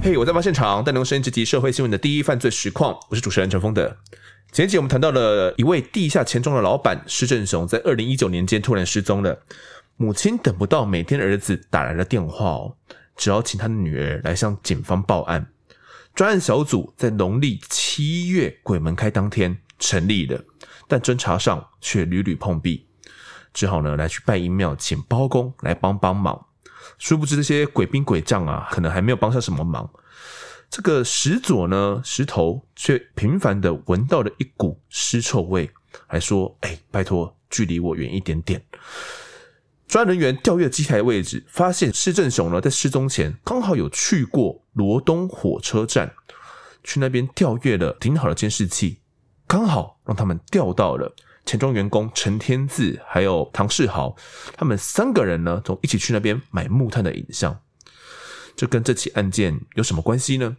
[0.00, 3.98] 嘿我在发现场带您用声音直击社会新闻的第一犯罪实况，我是主持人陈峰的。
[4.52, 9.42] 前一集我们谈到了一位地下钱庄的老板施正雄，在二零一九年间突然失踪了，
[9.98, 12.76] 母亲等不到每天儿子打来的电话哦，
[13.16, 15.48] 只好请他的女儿来向警方报案。
[16.14, 20.42] 专案小组在农历七月鬼门开当天成立了，
[20.88, 22.87] 但侦查上却屡屡碰壁，
[23.52, 26.46] 只好呢来去拜阴庙，请包公来帮帮忙。
[26.98, 29.88] 殊不知这些鬼兵鬼将啊，可能还没有帮上什么忙。
[30.70, 35.70] 这个石佐呢，石头却频繁的闻到了一股尸臭味，
[36.06, 38.62] 还说：“哎，拜托，距离我远一点点。”
[39.88, 46.14] 专案人员调阅机台位置，发现施正雄呢在失踪前刚好有去过罗东火车站，
[46.84, 49.00] 去那边调阅了顶好的监视器，
[49.46, 51.14] 刚好让他们调到了。
[51.48, 54.14] 钱庄员工陈天志还有唐世豪，
[54.54, 57.58] 他们三个人呢，从一起去那边买木炭的影像，
[58.54, 60.58] 这跟这起案件有什么关系呢？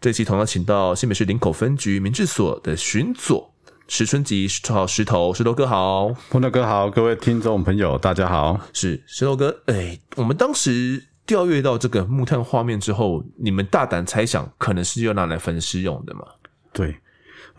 [0.00, 3.54] 这期同样请到新北市林口分局民治所的巡佐
[3.86, 9.62] 石春吉，绰号石头，石头哥好，丰德哥好，各位听众朋友大家好，是石头哥。
[9.66, 16.22] 哎，我们当时调阅到这个木炭画面之后，你们大胆猜想，可能是要拿来焚尸用的嘛？
[16.72, 16.96] 对。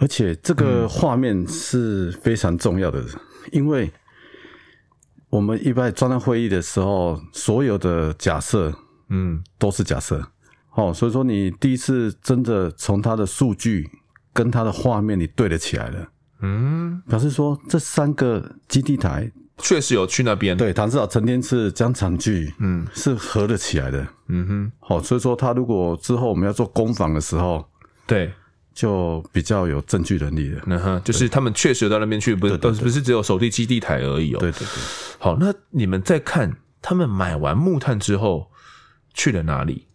[0.04, 3.08] 而且这个画面是非常重要的，嗯、
[3.54, 3.90] 因为
[5.30, 8.74] 我们一般专案会议的时候，所有的假设，
[9.08, 10.22] 嗯，都是假设。
[10.72, 13.90] 哦，所以说你第一次真的从他的数据
[14.34, 16.10] 跟他的画面你对得起来了，
[16.42, 24.72] 嗯，表示说这三个基地台确实有去那边，对，唐志豪、陈天赐、江长聚，嗯，是合得起来的，嗯哼。
[24.82, 27.66] 好，所以说他如果之后我们要做攻防的时候，
[28.06, 28.34] 对。
[28.74, 34.40] 就比较有证据能力了，嗯哼，就是他们确实到那边去，不是，不是只有守地基地台而已哦。
[34.40, 34.68] 对对对。
[35.20, 38.50] 好，那你们再看他们买完木炭之后
[39.14, 39.86] 去了哪里？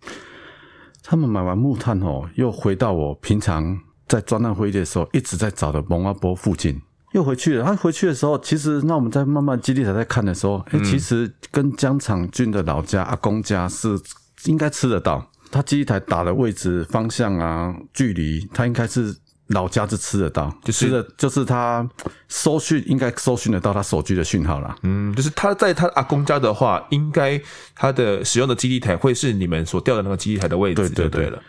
[1.03, 6.81] 他们买完木炭哦，又回到我平常在专案会议的时候一直在找的蒙阿波附近，
[7.15, 7.65] 又回去了。
[7.65, 13.99] 他回去的时候，其实那我们在慢慢基地台在看的时候，哎、嗯，其实跟江场俊的老家阿公家是
[14.45, 15.29] 应该吃得到。
[15.51, 19.17] 他基地台打的位置、方向啊、距离，他应该是
[19.49, 21.89] 老家是吃得到，就是吃的就是他
[22.29, 24.77] 搜讯应该搜讯得到他手机的讯号啦。
[24.83, 27.41] 嗯，就是他在他阿公家的话，应该
[27.75, 31.43] 他的使用的基地台会是你们所调的那个基地台的位置，对对对了。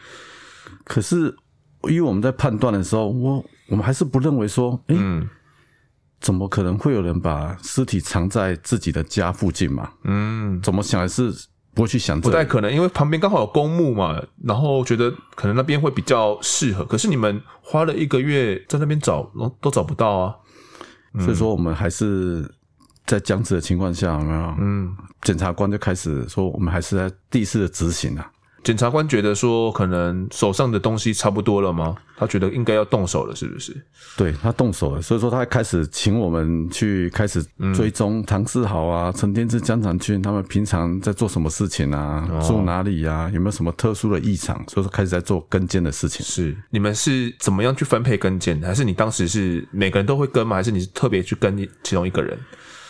[0.85, 1.35] 可是，
[1.89, 5.29] 因为我们在判断的时候，我我们还是不认为说，诶、欸、嗯，
[6.21, 9.91] 怎么可能会有人把尸体藏在自己的家附近嘛？
[10.05, 11.33] 嗯，怎么想的是？
[11.79, 16.83] 不会去想，不太可能，因为旁边刚好有公墓嘛，然后觉得可能那边会比较适合。
[16.83, 19.31] 可是你们花了一个月在那边找，
[19.61, 20.35] 都找不到啊。
[21.19, 22.53] 所以说，我们还是
[23.05, 24.55] 在僵持的情况下，有没有？
[24.59, 28.29] 嗯，检察官就开始说，我们还是在第一次的执行啊。
[28.63, 31.95] 检察官觉得说，可能手上的东西差不多了吗？
[32.17, 33.73] 他觉得应该要动手了，是不是？
[34.17, 37.41] 对，他动手了，所以说他开始请我们去开始
[37.73, 44.61] 追踪唐世豪啊、陈天志、江长俊他们平常在做什么事情啊，哦、住哪里、啊，有没有什么特殊的异常？
[44.67, 46.25] 所以说开始在做跟监的事情。
[46.25, 48.61] 是，你们是怎么样去分配跟监？
[48.61, 50.57] 还是你当时是每个人都会跟吗？
[50.57, 52.37] 还是你是特别去跟其中一个人？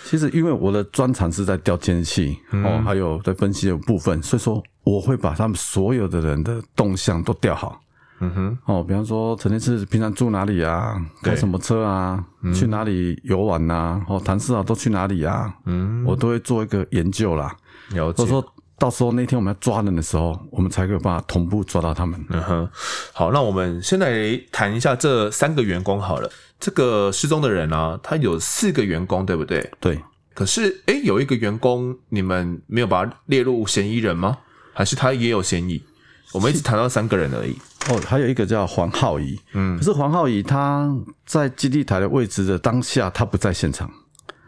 [0.09, 4.64] 其实因为我的专长是在调监视器哦，还有在分析的部分，所以说。
[4.86, 7.80] 我会把他们所有的人的动向都调好，
[8.22, 17.56] 嗯哼，哦，比方说陈天赐平常住哪里啊，开什么车啊，嗯、去哪里游玩呐、啊，哦，谭世豪都去哪里啊，嗯，我都会做一个研究啦，
[17.92, 18.25] 了解。
[18.25, 18.44] 说
[18.80, 22.20] 到时候那天我们要抓人的时候，我们才可以把同步抓到他们。
[22.30, 22.70] 嗯哼，
[23.14, 26.32] 好，那我们先来谈一下这三个员工好了。
[26.60, 29.70] 这个失踪的人啊，他有四个员工，对不对？
[29.80, 30.00] 对。
[30.34, 34.38] 可是，诶，有一个员工，你们没有把他列入嫌疑人吗？
[34.74, 35.84] 还是他也有嫌疑？
[36.32, 37.58] 我们一直谈到三个人而已。
[37.90, 39.38] 哦，还有一个叫黄浩仪。
[39.54, 40.90] 嗯，可是黄浩仪他
[41.26, 43.90] 在基地台的位置的当下，他不在现场。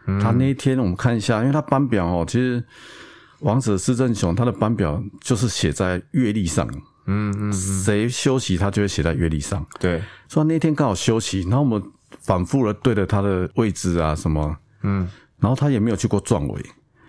[0.06, 2.62] 嗯，他那一天我们看一下，因为他班表哦，其实
[3.42, 6.66] 王者施正雄他的班表就是写在月历上。
[7.06, 9.66] 嗯嗯，谁休息他就会写在月历上。
[9.80, 11.82] 对，所以那天刚好休息，然后我们
[12.20, 15.08] 反复的对着他的位置啊什么，嗯，
[15.40, 16.64] 然后他也没有去过壮围。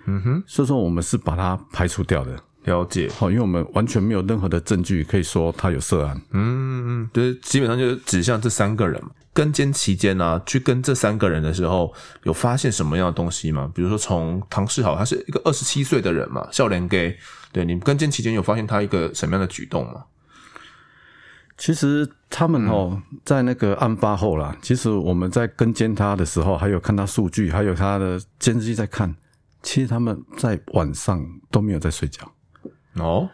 [0.06, 2.35] 嗯哼，所以说我们是把他排除掉的。
[2.63, 6.19] 了解，好，因为我们完全没有任何的证据可以说他有涉案。
[6.31, 9.00] 嗯嗯，就是基本上就是指向这三个人。
[9.33, 11.94] 跟监期间呢、啊，去跟这三个人的时候，
[12.24, 13.71] 有发现什么样的东西吗？
[13.74, 17.18] 比如说，从唐世豪，他是一个二十七岁的人嘛，少年 gay，
[17.51, 20.06] 对，你跟监期间有发现他一个什么样的举动吗？
[21.57, 29.15] 其实他们哦，在那个案发后啦，其实我们在跟监他的时候，还有看他数据，还有他的监视器在看，
[29.62, 32.31] 其实他们在晚上都没有在睡觉。
[32.95, 33.30] 哦，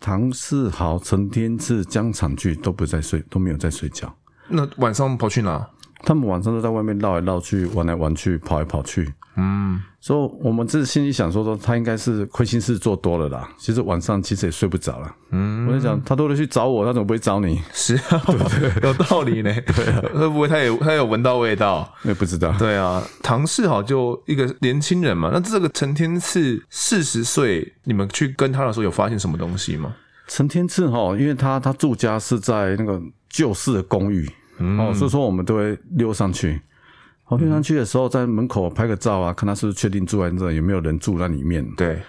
[0.00, 4.14] 唐世豪、陈天赐、江场骏都不在睡，都没有在睡觉。
[4.48, 5.66] 那晚上跑去哪？
[6.04, 9.08] 他们晚上都在外面绕来绕去，玩来玩去，跑来跑去。
[9.36, 13.48] 嗯，所以我们自己心里想说说，他应该是亏心事做多了啦。
[13.56, 15.14] 其实晚上其实也睡不着了。
[15.30, 17.62] 嗯，我在想，他都会去找我，他怎么不会找你？
[17.72, 19.54] 是啊，对对，有道理呢。
[19.74, 21.88] 对啊，会不会他也他有闻到味道？
[22.02, 22.52] 也不知道。
[22.58, 25.30] 对啊，唐氏好就一个年轻人嘛。
[25.32, 29.94] 那这个陈天赐四十岁，你们去跟他的时候有发现什么东西吗？
[30.28, 34.26] 陈天赐哈，因为他他住家是在那个旧式的公寓。
[34.58, 36.60] 哦、嗯，所以说我们都会溜上去。
[37.26, 41.68] 哦，溜上去的时候，在门口拍个照啊，看他是不是确定住在这，有没有人住在里面。
[41.76, 42.00] 对。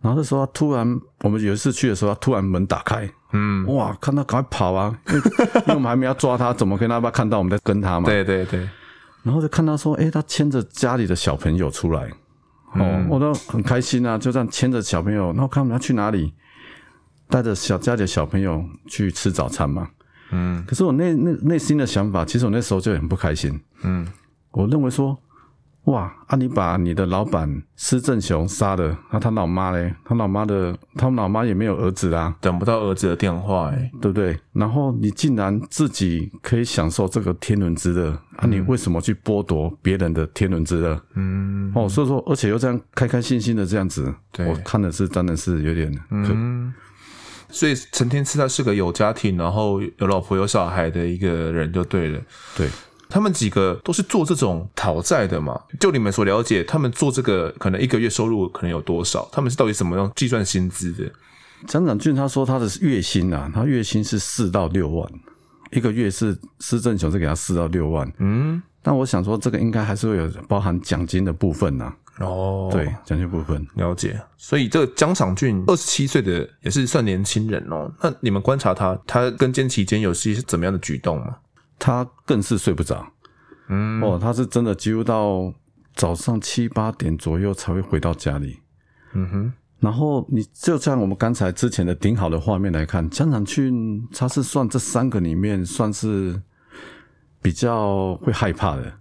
[0.00, 3.08] 然后这时候他突然，我们有一次去的时候，他突然门打开。
[3.32, 3.66] 嗯。
[3.66, 4.98] 哇，看他赶快跑啊！
[5.08, 5.20] 因为，
[5.66, 8.06] 因为我们还没要抓他，怎么可以让他看到我们在跟他嘛？
[8.06, 8.68] 对对对。
[9.22, 12.08] 然后就看他说，哎，他牵着家里的小朋友出来。
[12.72, 15.26] 哦，嗯、我都很开心啊，就这样牵着小朋友。
[15.32, 16.32] 然后看我们要去哪里，
[17.30, 19.88] 带着小家里的小朋友去吃早餐嘛。
[20.32, 23.60] 嗯，可是我内内内心的想法，其实我那时候就很不开心。
[23.82, 24.06] 嗯，
[24.52, 25.18] 我认为说，
[25.86, 29.92] 哇，啊，你把你的老板施正雄杀了，那他老妈嘞？
[30.04, 34.38] 他老妈的，他老妈也没有儿子啊，等不到儿子的电话，哎，对不对？
[34.52, 41.02] 然后你竟然自己可以享受这个天伦之乐，啊，你为什么去剥夺别人的天伦之乐？
[41.16, 44.14] 嗯，哦，所以说，而且又这样开开心心的这样子，
[44.46, 46.32] 我看的是真的是有点可。
[46.34, 46.72] 嗯
[47.50, 52.20] 所以陈天赐他是个有家庭，然后有老婆有小孩的一个人就对了。
[52.56, 52.68] 对，
[53.08, 55.60] 他们几个都是做这种讨债的嘛？
[55.78, 59.28] 就你们所了解，他们做这个可能一个月收入可能有多少？
[59.32, 61.10] 他们是到底怎么样计算薪资的？
[61.66, 65.10] 张长俊他说他的月薪啊，他月薪是四到六万，
[65.70, 68.10] 一个月是施正雄是给他四到六万。
[68.18, 71.96] 嗯，但我想说这个应该还是会有包含奖金的部分呐、啊。
[72.20, 74.20] 哦，对，奖金部分了解。
[74.36, 77.90] 所以这个江场骏二十七岁的也是算年轻人哦。
[78.02, 81.38] 那你们观察他，他跟监期间有些怎么样的举动吗？
[81.78, 83.06] 他更是睡不着。
[83.68, 85.52] 嗯，哦，他是真的几乎到
[85.94, 88.60] 早上七八点左右才会回到家里。
[89.14, 89.52] 嗯哼。
[89.78, 96.38] 然后你就像我们刚才之前的顶好的画面来看，江场骏他是算这三个里面算是
[97.40, 98.92] 比较会害怕的。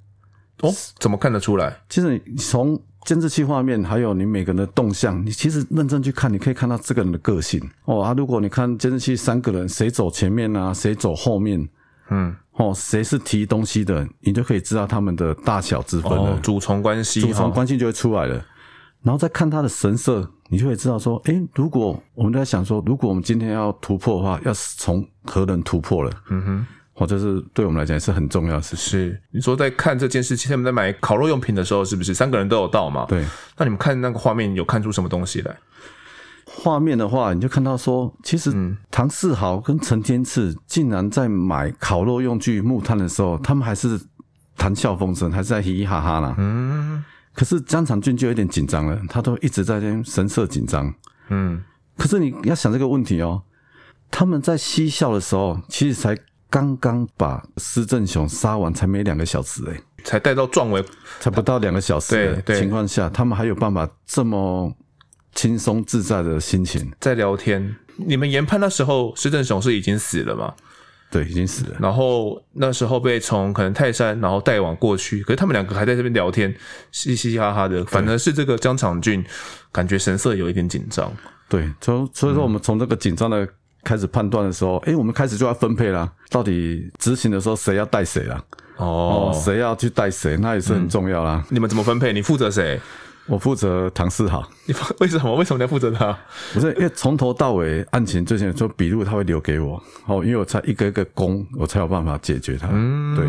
[0.61, 1.81] 哦，怎么看得出来？
[1.89, 8.13] 其实你从监视器画面，还有你每个人的动向，你其实认真去看，你可以看到这个人的个性哦啊。
[8.15, 11.67] 如果你看监视器三个人，谁走前面啊，谁走后面，
[12.09, 16.31] 嗯，哦，谁是提东西的，你就可以知道他们的大小之分了。
[16.31, 18.45] 哦，主从关系，主从关系就会出来了。
[19.01, 26.11] 然后再看他的神色，你就会知道说，诶，如果我们在想说，如果我们今天要突破的话，要从何人突破了？
[26.29, 26.67] 嗯哼。
[26.99, 28.99] 或者是对我们来讲是很重要的事情。
[28.99, 33.05] 是你说在看这件事情，他们在买烤肉用品的时候，是不是三个人都有到嘛？
[33.07, 33.23] 对。
[33.55, 35.57] 那你们看那个画面，有看出什么东西来？
[36.45, 38.51] 画面的话，你就看到说，其实
[38.91, 43.97] 唐世豪跟陈天赐竟然在买烤肉用具、木炭的时候，他们还是
[44.57, 46.35] 谈笑风生，还是在嘻嘻哈哈啦。
[46.37, 47.01] 嗯。
[47.33, 50.93] 可是江长俊就有点紧张了，他都一直在这神色紧张。
[51.29, 51.63] 嗯。
[51.97, 53.43] 可是你要想这个问题哦，
[54.11, 56.17] 他们在嬉笑的时候，其实才。
[56.49, 60.83] 刚刚把施正雄杀完，才没两个小时诶、欸、才带到壮围，
[61.19, 64.73] 才不到两个小时的情况下，他们还有办法这么
[65.35, 67.75] 轻松自在的心情在聊天。
[67.97, 70.53] 你们研判那时候施正雄是已经死了吗？
[71.11, 71.77] 对，已经死了。
[71.79, 76.55] 然后那时候被从可能泰山，然后带往过去，可是他们两个还在这边聊天，
[76.91, 77.85] 嘻嘻哈哈的。
[77.85, 79.23] 反而是这个江长俊
[79.71, 81.11] 感觉神色有一点紧张。
[81.47, 83.47] 对，从所以说我们从这个紧张的。
[83.83, 86.11] 开始判断的时候，哎、欸，我们开始就要分配啦。
[86.29, 88.41] 到底执行的时候谁要带谁啦？
[88.77, 91.43] 哦，谁要去带谁，那也是很重要啦。
[91.43, 92.13] 嗯、你们怎么分配？
[92.13, 92.79] 你负责谁？
[93.25, 94.43] 我负责唐世豪。
[94.65, 95.33] 你为什么？
[95.37, 96.17] 为什么你要负责他？
[96.53, 102.67] 不是因为从头到尾案情最近说笔录他会留给我，哦，因为我才一个一个攻，我才有办法解决他。
[102.71, 103.25] 嗯，对，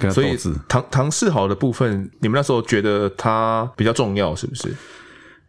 [0.00, 0.10] 跟他。
[0.10, 0.36] 所以
[0.68, 4.74] 唐唐世豪的部分，你们那时候觉得他比较重要，是不是？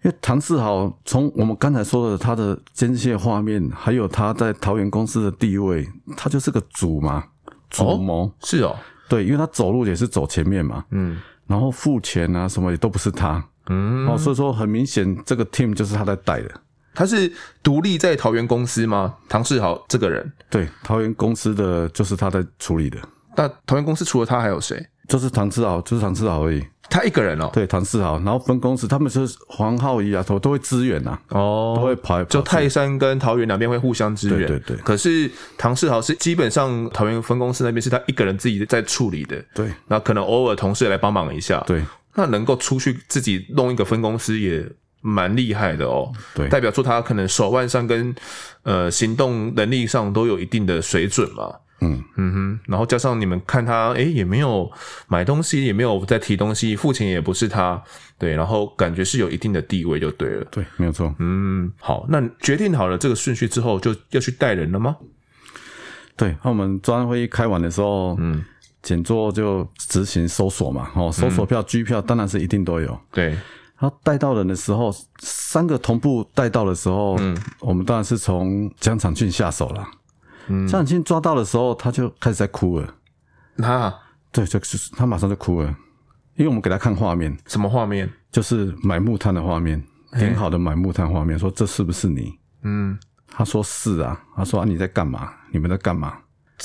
[0.05, 5.83] 因为唐世豪从我们刚才说的他的监视画面，还有他在桃园公司的地位，
[6.15, 7.23] 他就是个主嘛，
[7.71, 8.75] 主谋、哦、是哦，
[9.09, 16.51] 对，因为他走路也是走前面嘛，嗯，然后付钱啊什么也都不是他，嗯，哦，所以说很明显这个 team 就是他在带的，
[16.93, 17.33] 他是
[17.63, 19.15] 独立在桃园公司吗？
[19.27, 22.99] 唐世豪这个人，对，桃园公司的就是他在处理的。
[23.35, 24.85] 那桃园公司除了他还有谁？
[25.07, 26.63] 就是唐志豪，就是唐志豪而已。
[26.87, 34.77] 他一个人哦，对，唐志豪，然后分公司他们就是黄浩仪啊，都都会支援呐，哦，都会跑，就泰山跟桃园两边会互相支援，对对对。
[34.77, 39.71] 可是唐志豪是基本上桃园分公司那边是他一个人自己在处理的，对。
[39.87, 41.83] 那可能偶尔同事来帮忙一下，对。
[42.13, 44.63] 那能够出去自己弄一个分公司也
[45.01, 48.13] 蛮厉害的哦，对，代表说他可能手腕上跟
[48.61, 51.51] 呃行动能力上都有一定的水准嘛。
[51.81, 54.71] 嗯嗯哼，然后加上你们看他，诶也没有
[55.07, 57.81] 买东西，也没有在提东西，付钱也不是他，
[58.17, 61.13] 对，然后感觉是有一定的地位就对了，对，没有错。
[61.19, 64.95] 嗯，好，那决定好了这个顺序之后，就要去带人了吗？
[66.15, 68.43] 对，那我们专案会议开完的时候，嗯，
[68.81, 73.37] 简座就执行搜索嘛，哦，搜索票、拘票当然是一定都有，对。
[73.77, 74.89] 然后带到人的时候，
[75.19, 79.85] 三个同步带到的时候，嗯，我们当然是从江长俊下手了。
[80.47, 82.93] 嗯，江长俊抓到的时候，他就开始在哭了。
[83.65, 83.93] 啊
[84.31, 85.69] 对，就是他马上就哭了，
[86.35, 88.11] 因为我们给他看画面，什么画面？
[88.31, 89.81] 就是买木炭的画面，
[90.17, 92.37] 点好的买木炭画面，说这是不是你？
[92.63, 95.31] 嗯，他说是啊，他说啊你在干嘛？
[95.51, 96.17] 你们在干嘛？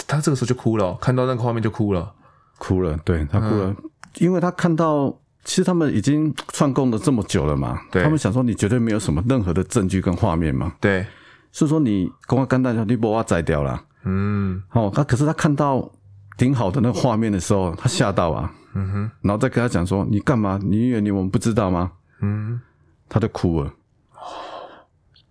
[0.09, 2.13] 他这个时候就哭了，看到那个画面就哭了，
[2.59, 3.77] 哭了，对，他哭了，
[4.19, 11.07] 因为他看到其实他们已经串供了这么久了嘛，对，他们想说你绝对没有什么任何的证据跟画面嘛，对。
[11.53, 15.91] 所以说你公安干大你把我宰掉了，嗯，哦，他可是他看到
[16.39, 20.61] 挺好的那个画面的时候，他吓到啊，嗯哼，然后再跟他讲说你干嘛？
[20.63, 21.91] 你以为你我们不知道吗？
[22.21, 22.61] 嗯，
[23.09, 23.73] 他就哭了，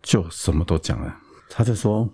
[0.02, 1.16] 就什么都讲了，
[1.50, 2.08] 他就说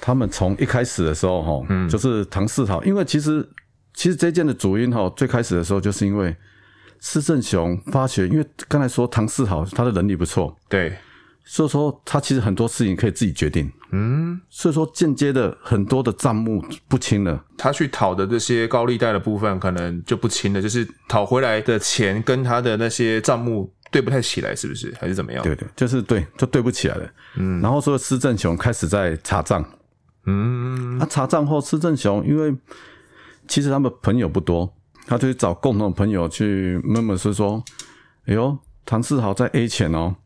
[0.00, 3.48] 他们从一开始的时候哈，嗯，就是唐世豪，因为其实
[3.94, 6.36] 其实这件的主因哈，最开始的时候就是因为
[7.00, 10.96] 施正雄发觉，因为刚才说唐世豪他的能力不错，对。
[11.46, 13.70] 所以说，他其实很多事情可以自己决定。
[13.92, 17.44] 嗯，所以说间接的很多的账目不清了。
[17.58, 24.92] 他去讨的这些高利贷的部分，可能就不清了，就是讨回来的钱跟他的那些账目对不太起来，是不是？
[24.98, 25.42] 还是怎么样？
[25.44, 27.10] 对对，就是对，就对不起来了。
[27.36, 29.62] 嗯，然后说施正雄开始在查账。
[30.24, 32.56] 嗯，他查账后，施正雄因为
[33.46, 34.74] 其实他们朋友不多，
[35.06, 37.62] 他就去找共同的朋友去问问，是说
[38.24, 40.16] ：“哎呦，唐世豪在 A 钱哦。”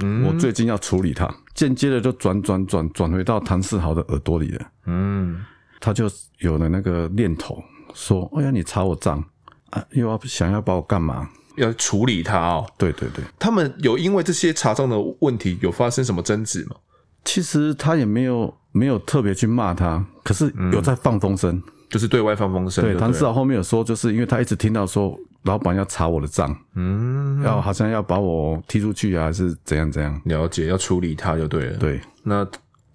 [0.00, 4.66] 嗯，我最近要处理他，间接的就转转转转回到唐世豪的耳朵里了。
[4.86, 5.44] 嗯，
[5.80, 7.62] 他就有了那个念头，
[7.94, 9.24] 说：“哎呀，你查我账
[9.70, 11.28] 啊，又要想要把我干嘛？
[11.56, 16.76] 要处理他哦。”对对对，他们有因为这些查账的问题有发生什么争执吗？
[17.24, 22.84] 其实他也没有没有特别去骂他，可是有在放风声，就是对外放风声。
[22.84, 25.18] 对，唐世豪后面有说，就是因为他一直听到说。
[25.48, 30.20] 老板要查我的账，嗯，要好像要把我踢出去啊，还是怎样怎样？
[30.24, 31.78] 了解，要处理他就对了。
[31.78, 32.46] 对，那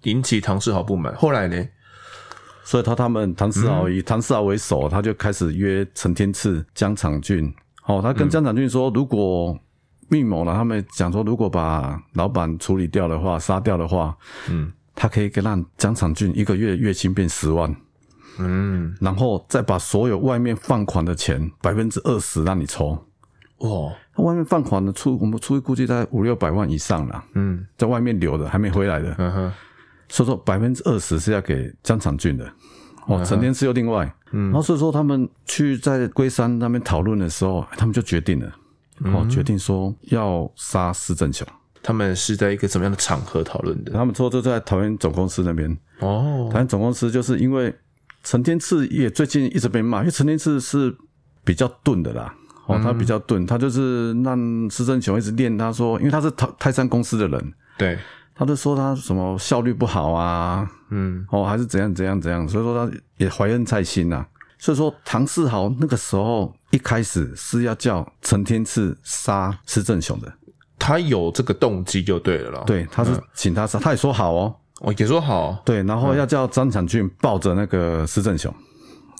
[0.04, 1.68] 引起唐世豪不满，后来呢？
[2.62, 7.52] 所以他他们唐世豪以唐世豪为首，他就开始约陈天赐、江长俊。
[7.86, 9.58] 哦，他跟江长俊说，如果
[10.08, 14.16] 密谋了，他们讲说，如果把老板处理掉的话，杀掉的话，
[14.48, 17.74] 嗯，他可以给让江长俊一个月月薪变十万。
[18.38, 22.90] 嗯，然后再把所有外面放款的钱百分之二十让你抽，
[23.58, 23.92] 哇！
[24.16, 27.24] 外面放款的出，我们出去估计在五六百万以上了。
[27.34, 29.52] 嗯，在外面留的还没回来的，嗯哼。
[30.08, 32.48] 所以说百分之二十是要给江长俊的，
[33.06, 34.12] 哦，陈天赐又另外。
[34.32, 38.52] 嗯，然后所以说他们去在龟山那边讨论的时候，他们就决定了，
[39.06, 41.46] 哦，决定说要杀施正雄。
[41.82, 43.92] 他们是在一个什么样的场合讨论的？
[43.92, 45.76] 他们说都在桃园总公司那边。
[46.00, 47.74] 哦，桃园总公司就是因为。
[48.24, 50.96] 陈天赐也最近一直被骂，因为陈天赐是
[51.44, 52.34] 比较钝的啦，
[52.66, 54.36] 哦，他比较钝，他就是让
[54.70, 57.98] 施正雄一直练，他说，因为他是泰泰山公司的人，对，
[58.34, 64.24] 他就说他什么效率不好啊，嗯，哦，还是怎样怎样怎样，所以说他也怀恨在心呐，
[64.58, 70.32] 所以说唐世豪那个时候一开始是要叫陈天赐杀施正雄的，
[70.78, 74.56] 他有这个动机就对了啦，对，他是请他杀，他也说好哦。
[74.84, 78.54] 我也说好，对，然后要叫张长俊抱着那个施正雄，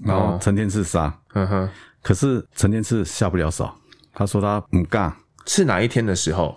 [0.05, 1.69] 然后陈天赐杀，嗯哼，
[2.03, 3.71] 可是陈天赐下不了手，
[4.13, 5.11] 他说他不干。
[5.47, 6.55] 是哪一天的时候？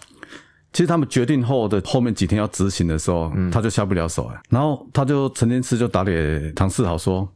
[0.74, 4.42] 其实他们决定后的后面几天要执行的时候，他就下不了手了。
[4.50, 7.28] 然后他就陈天赐就打给唐世豪说，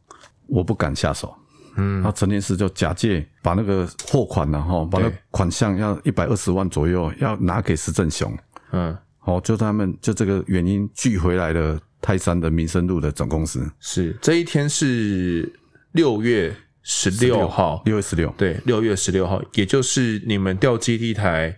[0.46, 1.34] 我不敢下手，
[1.76, 8.30] 嗯，然后陈天赐就假借把那个货款然后把那款项要一百二十万左右要拿给施正雄，
[8.72, 8.96] 嗯。
[9.24, 13.70] 哦，就他们就这个原因聚回来的泰山的民生路的总公司。
[13.78, 15.52] 是这一天是
[15.92, 21.56] 六月十六号，六月十六，对，六月十六号，也就是你们调基地台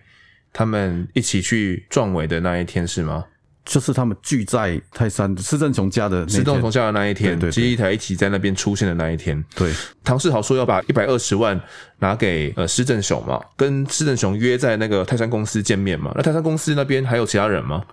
[0.53, 3.25] 他们一起去壮围的那一天是吗？
[3.65, 9.43] 就是他们聚在泰山施正雄家的那施正雄家的那一天，对，基地台一起在那边出现的那一天。
[9.55, 11.59] 对，唐世豪说要把一百二十万
[11.99, 16.11] 拿给呃施正雄嘛，跟施正雄约在那个泰山公司见面嘛。
[16.15, 17.83] 那泰山公司那边还有其他人吗？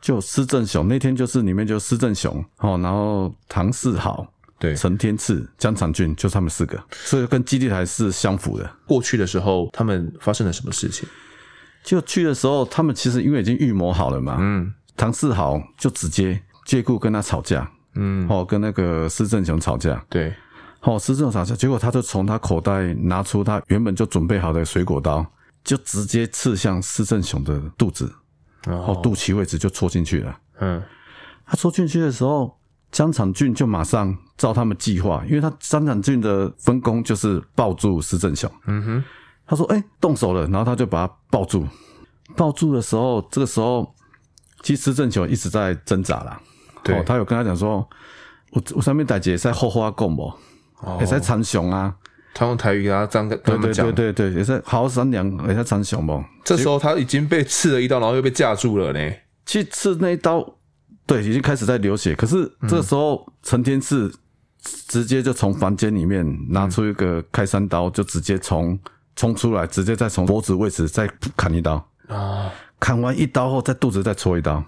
[0.00, 4.26] 就施正雄那天就是里面就施正雄哦，然后唐世豪。
[4.58, 8.66] 对，陈天赐、江长俊就他们四个，所以跟基地台是相符的。
[8.86, 11.06] 过去的时候，他们发生了什么事情？
[11.84, 14.38] 就去的时候，他们其实因为已经预谋好了嘛。
[14.40, 17.70] 嗯，唐世豪就直接借故跟他吵架。
[17.94, 20.04] 嗯，哦，跟那个施正雄吵架。
[20.08, 20.34] 对，
[20.82, 25.24] 哦，施正雄吵架，结果他就从他口袋拿出他原本就准备好的水果刀，
[25.62, 28.12] 就直接刺向施正雄的肚子，
[28.66, 30.38] 哦，肚脐位置就戳进去了。
[30.60, 30.82] 嗯，
[31.46, 32.56] 他戳进去的时候。
[32.92, 38.50] 江长俊就马上照他们计划，因为他江长俊的分工就是抱住施正雄。
[38.68, 39.04] 嗯哼，
[39.44, 41.66] 他说：“哎、欸，动手了。”然后他就把他抱住。
[42.36, 43.92] 抱住的时候，这个时候
[44.66, 46.40] 其实施正雄一直在挣扎啦。
[46.82, 47.88] 对、哦，他有跟他讲说
[48.50, 50.32] ：“我我上面大姐在后花供不，
[50.98, 51.94] 也在长雄啊。”
[52.34, 56.20] 他用台语跟他这样跟他们讲，对对对对，也是好好商量，也在长雄不。
[56.44, 59.12] 这时候他已经被刺了一刀，然后又被架住了呢。
[59.46, 60.44] 去刺那一刀。
[61.06, 62.16] 对，已经开始在流血。
[62.16, 64.12] 可是这个时候，陈天赐
[64.88, 68.76] 直接就从房间里面拿出一个开山刀，就直接从
[69.14, 71.74] 冲出来，直接再从脖子位置再砍一刀
[72.08, 72.50] 啊！
[72.78, 74.62] 砍完一刀后，在肚子再戳一刀。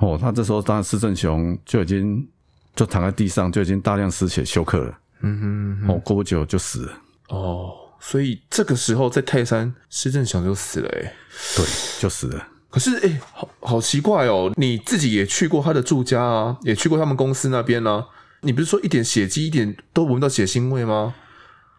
[0.00, 2.28] 哦，他这时候当然施正雄就已经
[2.74, 4.98] 就躺在地上，就已经大量失血休克了。
[5.20, 6.92] 嗯哼，哦，过不久就死了。
[7.28, 10.88] 哦，所以这个时候在泰山，施正雄就死了。
[10.88, 11.14] 哎，
[11.56, 11.64] 对，
[12.00, 12.48] 就死了。
[12.68, 14.50] 可是，哎、欸，好好奇怪哦！
[14.56, 18.06] 你自己也去过他的住家啊，也去过他们公司那边呢、啊。
[18.40, 21.14] 你不是说一点血迹，一点都闻到血腥味吗？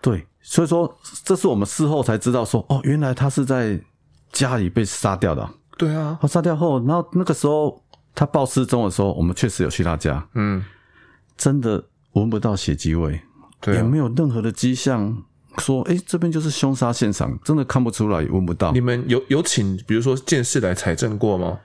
[0.02, 3.82] 对，所以说这是我们事后才知道说，哦，原来他是在
[4.32, 5.50] 家里被杀掉的。
[5.78, 7.82] 对啊，他杀掉后，然后那个时候
[8.14, 10.64] 他报失踪的时候，我们确实有去他家，嗯，
[11.38, 13.20] 真的闻不到血迹味，
[13.60, 15.24] 对、啊，也没有任何的迹象。
[15.60, 18.72] 说，哎、欸，这边就是凶杀现场，真的看不出来，也闻不到。
[18.72, 21.60] 你们有有请，比如说鉴识来采证过吗？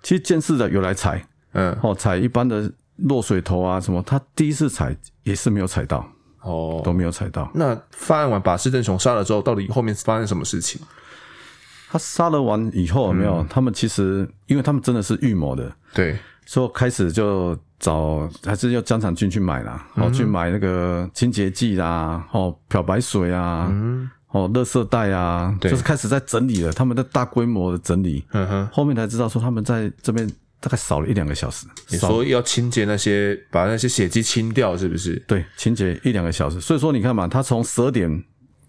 [0.00, 6.08] 其实鉴识的有来采，嗯，哦，采一般的落水头啊什么，他第一次采也是没有采到，
[6.42, 7.50] 哦，都没有采到。
[7.52, 10.80] 那犯案完把施正雄杀了之后，到底后面发生什么事情？
[11.92, 13.36] 他杀了完以后有没有？
[13.36, 17.56] 嗯、他们其实，因为他们真的是预谋的，对，所以开始就。
[17.82, 30.24] 找还是要江长俊去买啦，哦、嗯，去买那个清洁剂啦，哦，漂白水啊，嗯，哦，垃圾袋啊，对，就是开始在整理了，他们在大规模的整理，嗯哼，后面才知道说他们在这边
[30.60, 35.16] 大概扫了一两个小时，你说要清洁那些，把那些血迹清掉，是不是？
[35.26, 38.22] 对，清洁一两个小时，所以说你看嘛，他从十二点。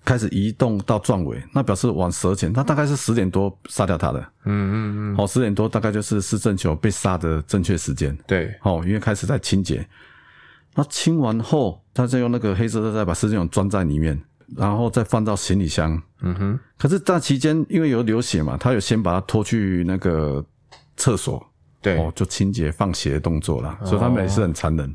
[0.05, 4.19] 开始移动到壮尾，那表示晚十二点，他大概是十点多杀掉他的。
[4.43, 5.17] 嗯嗯嗯。
[5.17, 8.17] 好，十点多大概就是施正球被杀的正确时间。
[8.27, 8.53] 对。
[8.59, 9.87] 好，因为开始在清洁，
[10.75, 14.21] 那清完后，他再用那个黑色的再把施正球装在里面，
[14.57, 16.01] 然后再放到行李箱。
[16.21, 16.59] 嗯哼。
[16.77, 20.45] 可是，在期间因为有流血嘛，他有先把他拖去那个
[20.97, 21.41] 厕所。
[21.81, 21.97] 对。
[21.97, 23.79] 哦，就清洁放血的动作啦。
[23.85, 24.93] 所以他们也是很残忍。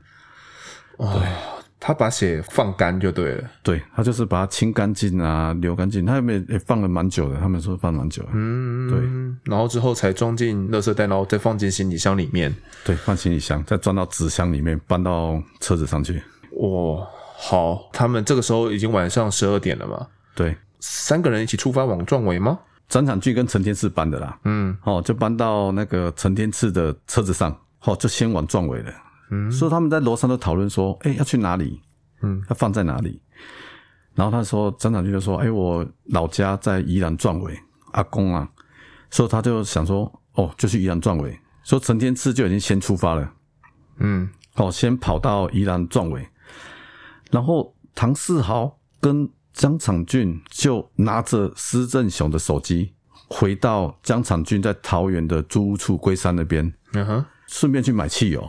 [0.98, 1.18] 哦。
[1.18, 1.57] 对。
[1.80, 6.04] 他把血放干就对了，对，他就是把它清干净啊，流干净。
[6.04, 9.50] 他也没也放了蛮久的，他们说放蛮久的，嗯，对。
[9.50, 12.52] 然后之后才装进垃圾袋，然后再放进行李箱里面。
[12.84, 16.22] 对，放行李箱，再装到纸箱里面，搬到车子上去。
[16.52, 17.06] 哇，
[17.38, 20.06] 好，他们这个时候已经晚上十二点了嘛？
[20.34, 22.58] 对，三个人一起出发往壮围吗？
[22.88, 28.92] 张场俊跟陈天赐搬的啦，嗯，哦，就搬到那个陈天赐的车子上，哦，就先往壮围了。
[29.30, 31.80] 嗯，所以他们在楼上都讨论说，哎、欸，要去哪里？
[32.22, 33.20] 嗯，要放在哪里？
[34.14, 37.56] 然后他说，张长俊就说，哎、欸，我老家在宜兰壮围，
[37.92, 38.48] 阿公啊，
[39.10, 41.38] 所以他就想说，哦，就去宜兰壮围。
[41.62, 43.32] 说陈天赐就已经先出发了，
[43.98, 46.26] 嗯，哦，先跑到宜兰壮围，
[47.30, 52.94] 然后唐世豪跟江长俊就拿着施正雄的手机，
[53.28, 58.48] 回到江长俊在桃园的租屋处龟山那边，嗯哼，顺便去买汽油。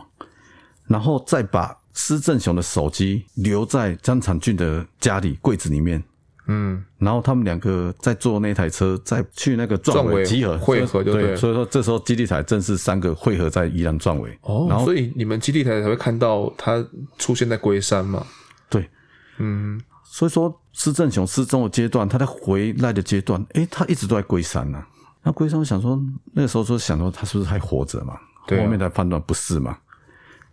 [0.90, 6.02] 然后再把施正雄的手机留在江长俊的家里柜子里面，
[6.48, 11.36] 嗯，然后他们两个在坐那台车，再去那个壮围集合会合就对，对。
[11.36, 14.36] 所以说这时候基地台正是三个会合在宜兰壮围。
[14.42, 16.84] 哦，然后所以你们基地台才会看到他
[17.18, 18.26] 出现在龟山嘛？
[18.68, 18.90] 对，
[19.38, 24.88] 嗯，所以说施正雄失踪的阶段，他在回来的阶段，诶，他一直都在龟山呢、啊。
[25.22, 28.18] 那龟山我想说，那个时候就想说他是不是还活着嘛？
[28.48, 29.78] 对、啊，后面才判断不是嘛。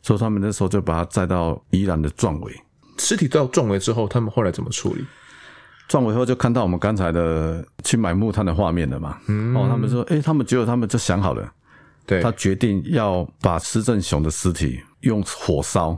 [0.01, 2.53] 所以他们那时候就把他载到宜兰的壮围，
[2.97, 5.05] 尸体到壮围之后，他们后来怎么处理？
[5.87, 9.17] 壮围后就看到我们刚才的去买木炭的画面了嘛。
[9.27, 11.49] 嗯，哦，他们说，哎、欸，他们结果他们就想好了，
[12.05, 15.97] 对，他决定要把施正雄的尸体用火烧。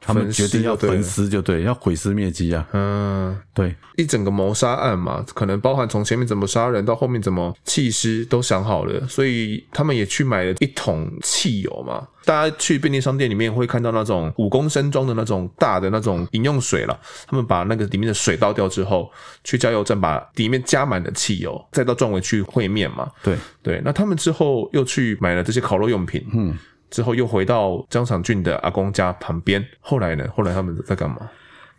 [0.00, 2.66] 他们决定要焚尸，就对，要毁尸灭迹啊。
[2.72, 12.06] 嗯，对，一整个谋杀案嘛，可能包含从前面怎么杀人到后面怎么弃尸都想好了，所以他们也去买了一桶汽油嘛。
[12.24, 16.98] 大家去便利商店里面会看到那种五公升装的那种大的那种饮用水了。
[17.26, 19.10] 他们把那个里面的水倒掉之后，
[19.44, 23.10] 去加油站把里面加满的汽油，再到壮围去会面嘛。
[23.22, 26.24] 对对，那他们之后又去买了这些烤肉用品。
[26.32, 26.56] 嗯。
[26.90, 29.64] 之后又回到江长俊的阿公家旁边。
[29.80, 30.26] 后来呢？
[30.34, 31.16] 后来他们在干嘛？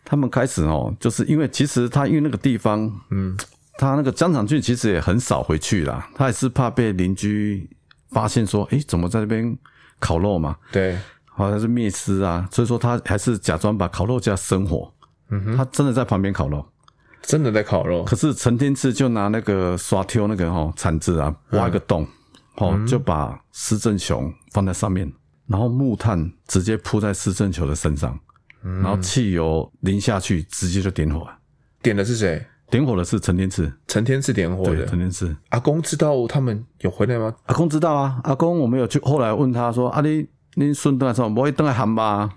[0.06, 3.38] 他们开始哦，就是因为其实他因为那个地方，嗯，
[3.78, 6.10] 他那个江长俊其实也很少回去啦。
[6.15, 7.69] 他也是怕被邻居
[8.10, 9.56] 发现说，诶，怎么在那边
[10.00, 10.56] 烤肉嘛？
[10.72, 12.48] 对，好像是灭尸啊。
[12.52, 14.91] 所以说他还是假装把烤肉架生火。
[15.30, 16.65] 嗯哼，他真的在旁边烤肉，
[17.22, 18.04] 真的在烤肉。
[18.04, 22.04] 可是陈天赐就拿那个刷挑那个哈铲子啊，挖一个洞。
[22.04, 22.08] 嗯
[22.60, 25.12] 哦，就把施正雄放在上面，
[25.48, 28.17] 然后木炭直接铺在施正雄的身上，
[28.62, 31.38] 然后汽油淋下去，直接就点火了。
[31.82, 32.45] 点的是谁？
[32.69, 33.72] 点火的是陈天赐。
[33.88, 34.86] 陈天赐点火的。
[34.86, 35.36] 陈天赐。
[35.50, 37.34] 阿公知道他们有回来吗？
[37.48, 38.19] 阿公知道啊。
[38.26, 42.30] 阿公，我们有去，后来问他说：“啊，你你孙登来说，不会登来喊吧？”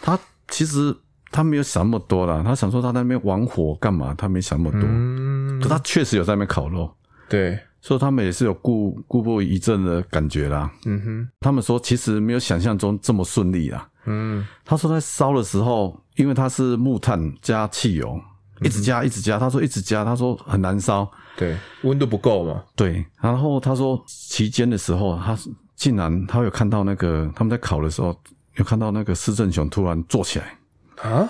[0.00, 0.18] 他
[0.48, 0.94] 其实
[1.30, 4.14] 他没有想那么多啦，他想说他在那边玩火干嘛？
[4.16, 4.88] 他没想那么多。
[4.88, 5.60] 嗯。
[5.60, 6.94] 可他确实有在那边烤肉。
[7.28, 7.58] 对。
[7.82, 10.70] 所以他们也是有故故步一阵的感觉啦。
[10.86, 13.86] 嗯哼，他们说其实没有想象中这么顺利啦。
[14.06, 18.18] 嗯，他说在烧的时候，因为他是木炭加汽油，
[18.60, 19.36] 一直加一直加。
[19.36, 21.10] 他说一直加，他说很难烧。
[21.36, 22.62] 对，温度不够嘛。
[22.76, 25.36] 对，然后他说期间的时候，他
[25.74, 28.16] 竟然他有看到那个他们在烤的时候，
[28.56, 30.56] 有看到那个施正雄突然坐起来
[31.02, 31.28] 啊，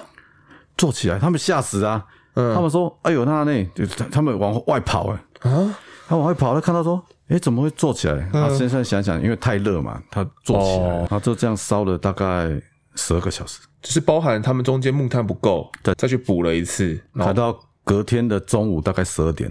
[0.77, 2.05] 坐起来，他们吓死啊。
[2.35, 3.67] 嗯，他们说哎呦那那，
[4.11, 5.75] 他们往外跑哎啊。
[6.13, 12.51] 他往外跑，他看到说：“哎，怎么会坐起来？”他现在想想，因为太热嘛，他坐起来，他就这样烧了大概
[12.97, 19.51] 十二个小时，只是包含他们中间木炭不够，对，再去补了一次，烤到隔天的中午大概十二点，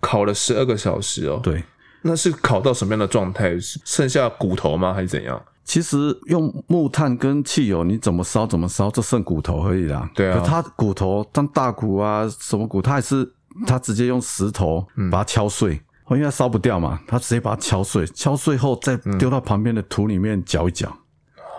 [0.00, 1.40] 烤了十二个小时哦。
[1.42, 1.64] 对，
[2.02, 3.56] 那是烤到什么样的状态？
[3.58, 4.92] 剩下骨头吗？
[4.92, 5.42] 还是怎样？
[5.64, 10.10] 其实用木炭跟汽油，你怎么烧怎么烧，就剩骨头而已啦。
[10.14, 13.26] 对啊，他骨头当大骨啊，什么骨，他还是
[13.66, 15.80] 他直接用石头把它敲碎。
[16.16, 20.88] 因为它烧不掉嘛，他直接把它敲碎，敲碎后再丢到旁边的土里面搅一搅。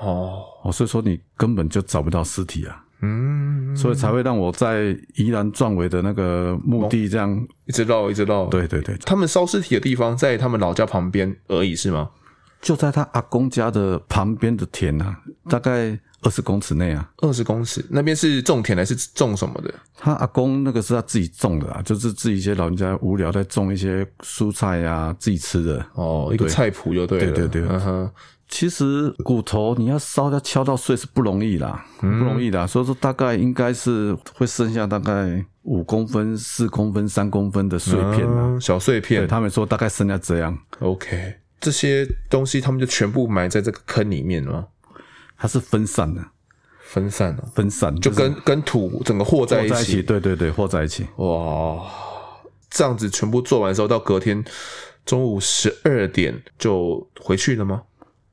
[0.02, 2.84] 哦哦，所以说你根本就找不到尸体啊。
[3.02, 8.46] 嗯，所以才会让我在宜兰壮围的那个墓地这样一直绕一直绕。
[8.46, 12.10] 对对对，他们烧尸体的地方在他们老家旁边而已是吗？
[12.62, 16.00] 就在他阿公家的旁边的田啊，大概。
[16.24, 19.74] 二十公尺内啊，二十公尺那边是种田还是种什么的？
[19.96, 27.32] 他阿公那个是他自己种的啊，就是自己一些老人家无聊在种一些蔬菜呀、啊，自己吃的哦，一个菜谱就对了。
[27.32, 28.12] 对对对，嗯哼。
[28.50, 32.68] 其实骨头你要烧要敲到碎是不容易啦，嗯、不容易的。
[32.68, 39.28] 所以说大概应该是会剩下大概五公分、四公分、三公分的碎片啊，嗯、小碎片。
[39.28, 40.56] 他们说大概剩下这样。
[40.80, 44.68] OK，这些东西他们就全部埋在这个坑里面了。
[45.44, 46.26] 它是分散的，
[46.80, 51.06] 分散的，分散就跟跟土整个和在一起，对对对，和在一起。
[51.18, 51.84] 哇，
[52.70, 54.42] 这样子全部做完之后，到隔天
[55.06, 57.82] 中午十二点就回去了吗？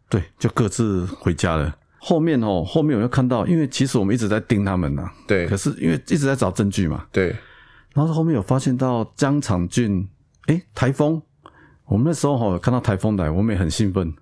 [0.08, 1.76] 对，就各自回家了。
[1.98, 7.34] 后面哦，后面我又看到，因为其实我们一直在盯他们呐，对，可是因为一直在找证据嘛，对。
[7.92, 10.08] 然后后面有发现到江场俊，
[10.46, 11.20] 诶，台风，
[11.86, 14.14] 我们那时候哈看到台风来，我们也很兴奋。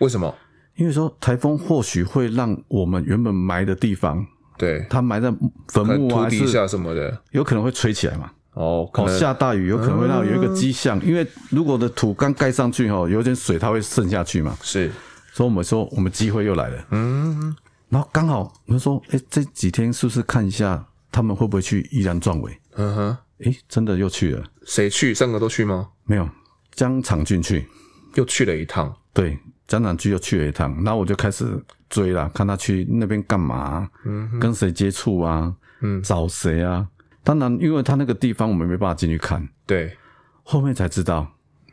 [0.00, 0.34] 为什么？
[0.76, 4.26] 因为说台风或许会让我们原本埋的地方，
[4.58, 5.32] 对，它埋在
[5.68, 8.30] 坟墓啊、土底下什么的，有可能会吹起来嘛。
[8.54, 14.56] 哦，哦，下大雨有可能会让有一个迹象，嗯、因为如果的土刚盖上去哈，有点水它会渗下去嘛。
[14.62, 14.90] 是，
[15.32, 16.86] 所以我们说我们机会又来了。
[16.90, 17.54] 嗯，
[17.88, 22.56] 然后刚好我们说，哎，这几天是不是看一下他们会不会去毅然壮伟？
[22.76, 24.44] 嗯哼，哎，真的又去了。
[24.64, 25.12] 谁去？
[25.12, 25.88] 三个都去吗？
[26.04, 26.28] 没有，
[26.74, 27.66] 江长俊去，
[28.14, 28.94] 又去了一趟。
[29.12, 29.38] 对。
[29.66, 31.46] 江长俊又去了一趟，然后我就开始
[31.88, 36.86] 追了，看他去那边干嘛，嗯，跟谁接触啊，嗯，找谁啊？
[37.22, 39.96] 当然，因为他那个地方我们没办法进去看，对，
[40.42, 41.26] 后面才知道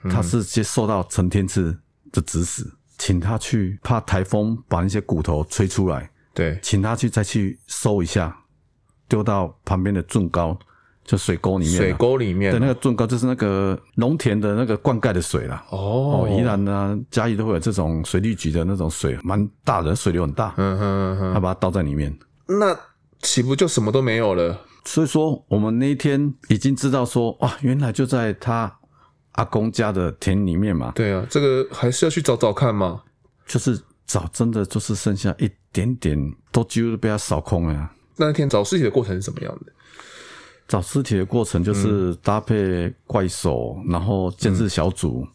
[0.10, 1.78] 他是接受到陈天赐
[2.12, 8.36] 的指使，嗯、请他去，怕台风把那些骨头吹出来，对，请他去再去收一下，
[9.10, 10.58] 丢到旁边的圳沟。
[11.04, 15.66] 就水沟里面，水沟里面的那个圳沟就是那个农田的那个灌溉的水啦。
[15.72, 20.54] 哦，宜兰呢，嘉义都会有这种水利局的那种水，蛮大的，水流很大。
[20.58, 22.78] 嗯哼嗯哼，他把它倒在里面，那
[23.22, 24.60] 岂不就什么都没有了？
[24.86, 28.72] 所以说，我们那一天已经知道说，哇，原来就在他
[29.34, 30.92] 阿公家的田里面嘛。
[30.96, 33.02] 对啊，这个还是要去找找看嘛。
[33.46, 36.18] 就是找，真的就是剩下一点点，
[36.52, 37.92] 都几乎都被他扫空了呀。
[38.18, 39.72] 那天找尸体的过程是什么样的？
[40.68, 45.28] 找尸体的过程就是搭配怪手，嗯、然后鉴识小组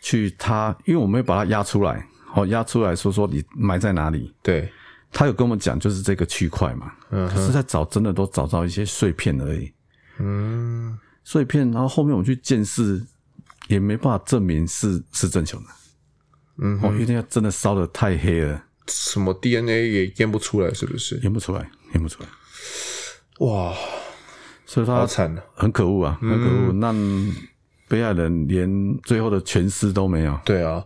[0.00, 4.34] 去他，因为我们会把他压出来，好压出来说说你埋在哪里。
[4.42, 4.70] 对，
[5.12, 6.92] 他有跟我们讲，就是这个区块嘛。
[7.10, 9.72] 嗯，可是在找，真的都找到一些碎片而已。
[10.18, 13.04] 嗯，碎片，然后后面我们去见识，
[13.68, 15.68] 也没办法证明是是正雄的。
[16.58, 21.16] 嗯，哦，因为那真的烧的太黑了，什么 DNA 也验不出来，是不是？
[21.18, 22.28] 验不出来，验不出来。
[23.40, 23.74] 哇，
[24.76, 26.94] 所以他好惨啊，很可恶啊，很可恶，嗯、让
[27.88, 30.38] 被害人连最后的全尸都没有。
[30.44, 30.84] 对啊，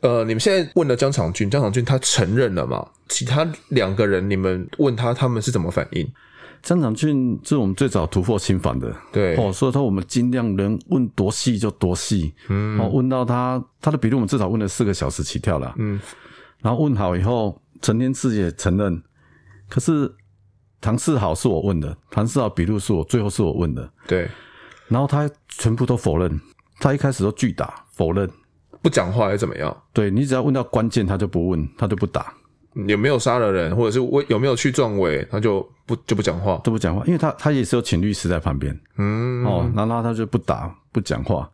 [0.00, 2.84] 呃，你们现在问了江长俊，江长俊他承认了嘛？
[3.08, 6.12] 其他两个人，你们问他，他们是怎么反应？
[6.60, 9.36] 江长俊是我们最早突破心防的，对。
[9.36, 16.00] 哦，所以说我们尽量能问多细就多细，嗯，哦，问到他他的笔录，我们至少问了四个小时起跳了，嗯，
[16.62, 19.00] 然后问好以后，陈天赐也承认，
[19.68, 20.12] 可是
[20.80, 24.28] 唐世豪是我问的，唐世豪笔录是我最后是我问的，对，
[24.88, 26.40] 然后他全部都否认，
[26.78, 28.28] 他一开始都拒打否认，
[28.80, 29.76] 不讲话还是怎么样？
[29.92, 32.32] 对，你只要问到关键，他就不问，他就不打。
[32.86, 41.50] 有没有杀了人，或者是我有没有去撞尾，他就不就不讲话，都不讲话，因为他他也是有请律师在旁边，嗯，哦，然后他就不打不讲话，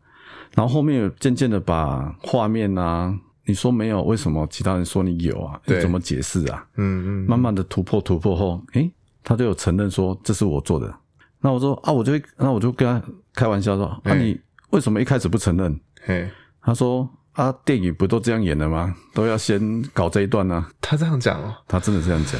[0.53, 3.11] 然后后面渐渐的把画面啊，
[3.45, 5.59] 你说没有，为什么其他人说你有啊？
[5.65, 6.63] 你怎么解释啊？
[6.75, 8.91] 嗯嗯，慢慢的突破突破后，诶，
[9.25, 10.95] 他就有承认说这是我做的，
[11.41, 15.77] 那我说啊，我就会，那我就跟他开玩笑说，那、啊、你为什么一开始不承认？
[16.01, 16.29] 嘿，
[16.61, 17.09] 他说。
[17.35, 18.95] 啊，电影不都这样演的吗？
[19.13, 20.71] 都要先搞这一段呢、啊。
[20.79, 22.39] 他这样讲哦，他真的这样讲。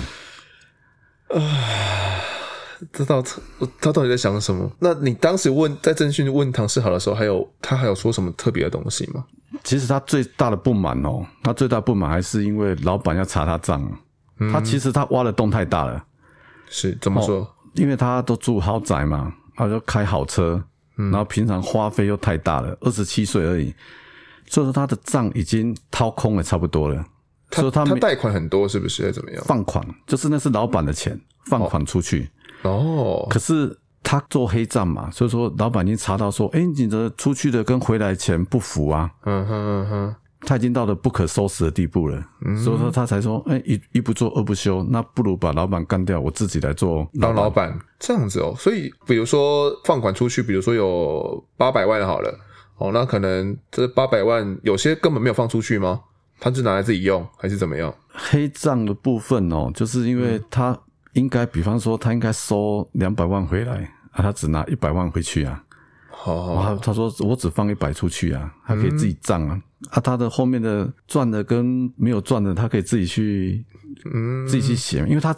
[1.37, 2.21] 啊，
[2.93, 3.41] 知道他
[3.81, 4.71] 他到底在想什么？
[4.79, 9.25] 那你当时问在郑讯问唐世豪的时候，还有他还有说什么特别的东西吗？
[9.65, 13.85] 其实他最大的不满哦，他最大不满还是因为老板要查他账。
[14.39, 16.01] 嗯、他其实他挖的洞太大了。
[16.67, 17.47] 是怎么说、哦？
[17.73, 20.63] 因为他都住豪宅嘛，他就开好车，
[20.97, 23.73] 嗯、然后平常花费又太大了，二十七岁而已。
[24.47, 27.05] 所以说他的账已经掏空了，差不多了。
[27.49, 29.11] 他说他他贷款很多，是不是？
[29.11, 29.43] 怎么样？
[29.45, 32.29] 放款就是那是老板的钱，放款出去。
[32.63, 33.27] 哦。
[33.29, 39.09] 可是他做黑账嘛，所以说老板已经查到说，哎，你的出去的跟回来钱不符啊。
[39.25, 40.15] 嗯哼嗯哼。
[40.45, 47.77] 他已经到了不可收拾的地步了，嗯、所以说他才说，哎，一一不做二不休，那不如把老板干掉，我自己来做当老板。
[47.99, 48.53] 这样子哦。
[48.57, 52.39] 所以比如说放款出去，比如说有八百万好了。
[52.77, 56.01] 哦，那可能这八百万有些根本没有放出去吗？
[56.41, 57.93] 他是拿来自己用，还是怎么样？
[58.13, 60.77] 黑账的部分哦，就是因为他
[61.13, 65.63] 应该，比方说他应该收两百万回来啊，他只拿一百万回去啊。
[66.09, 69.55] 好，好，他他说我只放一百出去啊，他可以自己账啊。
[69.55, 73.65] 嗯、啊，他的后面的赚的跟没有赚的，他可以自己去，
[74.13, 75.35] 嗯，自己去写，因为他。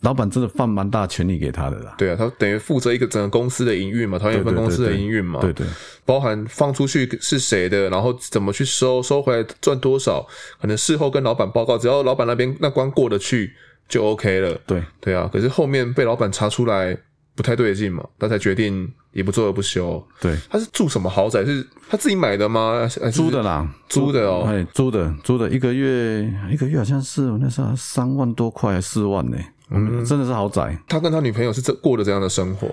[0.00, 1.94] 老板真的放蛮大权力给他的啦。
[1.96, 5.40] 对啊，他等于负责一个整个公司的营运嘛，桃园分公司的营运嘛。
[5.40, 5.66] 对对，
[6.04, 10.22] 包含放出去是谁的，然后怎么去收，收回来赚多少，
[10.60, 13.50] 可能事后跟老板报告，只要老板那边那关过得去
[13.88, 14.54] 就 OK 了。
[14.66, 16.94] 对对啊，可是后面被老板查出来
[17.34, 20.04] 不太对劲嘛，他才决定也不做二不休。
[20.20, 21.44] 对，他是住什么豪宅？
[21.44, 22.88] 是他自己买的吗？
[23.12, 29.36] 租的啦，租的哦，哎，租的租的，一个月一个月好像是那时候三万多块，四万呢。
[29.70, 30.78] 嗯，真的是豪宅。
[30.86, 32.68] 他跟他女朋友是这过的这样的生活。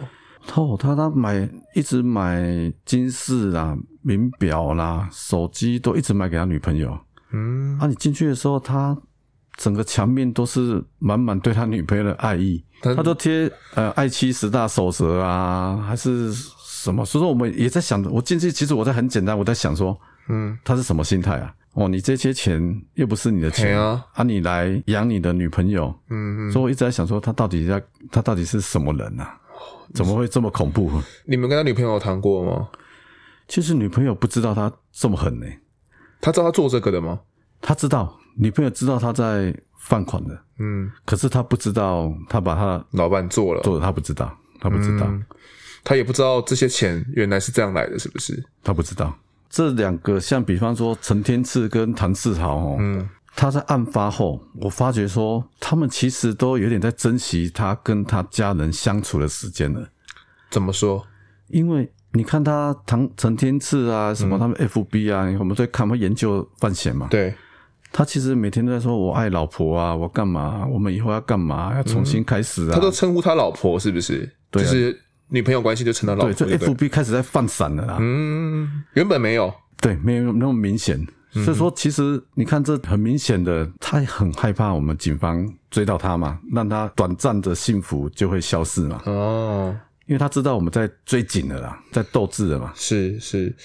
[0.55, 6.97] 哦，他他买一直买金饰啦、名表啦、手机都一直买给他女朋友。
[7.31, 8.95] 嗯，啊，你进去的时候，他
[9.57, 12.63] 整个墙面都是满满对他女朋友的爱意。
[12.81, 17.05] 他，都贴呃爱妻十大守则啊，还是什么？
[17.05, 19.95] 所以说我们也在想，我进去其实我在很简单，我在想说，
[20.29, 21.53] 嗯，他是什么心态啊？
[21.73, 22.59] 哦，你这些钱
[22.95, 29.37] 又不是你的钱啊，啊，你来养你的女朋友，嗯嗯，所以我一直在想说，他到底在，他到底是什么人啊？
[29.93, 30.89] 怎么会这么恐怖？
[31.25, 32.67] 你们跟他女朋友谈过吗？
[33.47, 35.59] 其实女朋友不知道他这么狠呢、欸。
[36.19, 37.19] 他知道他做这个的吗？
[37.61, 45.23] 他知道，女朋友知道他在放款的，嗯，可是他不知道他把他老板做了，做了他不知道，他不知道，嗯、
[45.83, 48.43] 他也不知道这些钱原来是这样来的，是不是？
[48.63, 49.13] 他不知道。
[49.49, 59.85] 这两个像，比方说陈天赐跟唐世豪哦，嗯，他在案发后，我发觉说他们其实都有点在珍惜他跟他家人相处的时间了。
[60.49, 61.05] 怎么说？
[61.47, 67.07] 因为你看他唐陈天赐啊，什么他们 FB 啊，嗯、我们在看，会研究范闲嘛？
[67.09, 67.35] 对，
[67.91, 70.65] 他其实每天都在说我爱老婆啊，我干嘛？
[70.71, 71.75] 我们以后要干嘛？
[71.75, 72.71] 要重新开始啊？
[72.73, 74.29] 他都称呼他老婆是不是？
[74.49, 76.33] 对啊，就是女朋友关系就成了老婆。
[76.33, 77.97] 对，这 FB 开始在放闪了啦。
[77.99, 81.05] 嗯，原本没有，对，没有那么明显。
[81.33, 89.01] 所以说，其实你看，这很明显的，他很害怕我们警方追到他嘛，让他短暂的幸福就会消失嘛。
[89.05, 89.73] 哦，
[90.07, 92.73] 因为他知道我们在追紧了啦，在斗智了嘛。
[92.75, 93.55] 是是，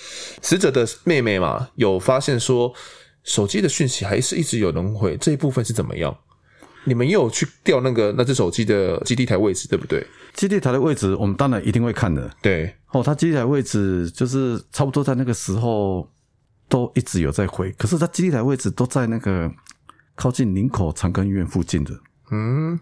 [0.41, 2.73] 死者的妹妹嘛，有发现说
[3.27, 6.17] 手机的讯息还是一直有人回，这一部分是怎么样？
[6.85, 10.07] 你们也有去调那个那只手机的基地台位置，对不对？
[10.33, 12.31] 基地台的位置，我们当然一定会看的。
[12.41, 16.09] 对，哦，它基地台位置就是差不多在那个时候。
[16.69, 19.49] 都一直有在回，可是它基地台位置都在那个
[20.17, 21.93] 靠近林口长庚医院附近的。
[22.33, 22.77] 嗯，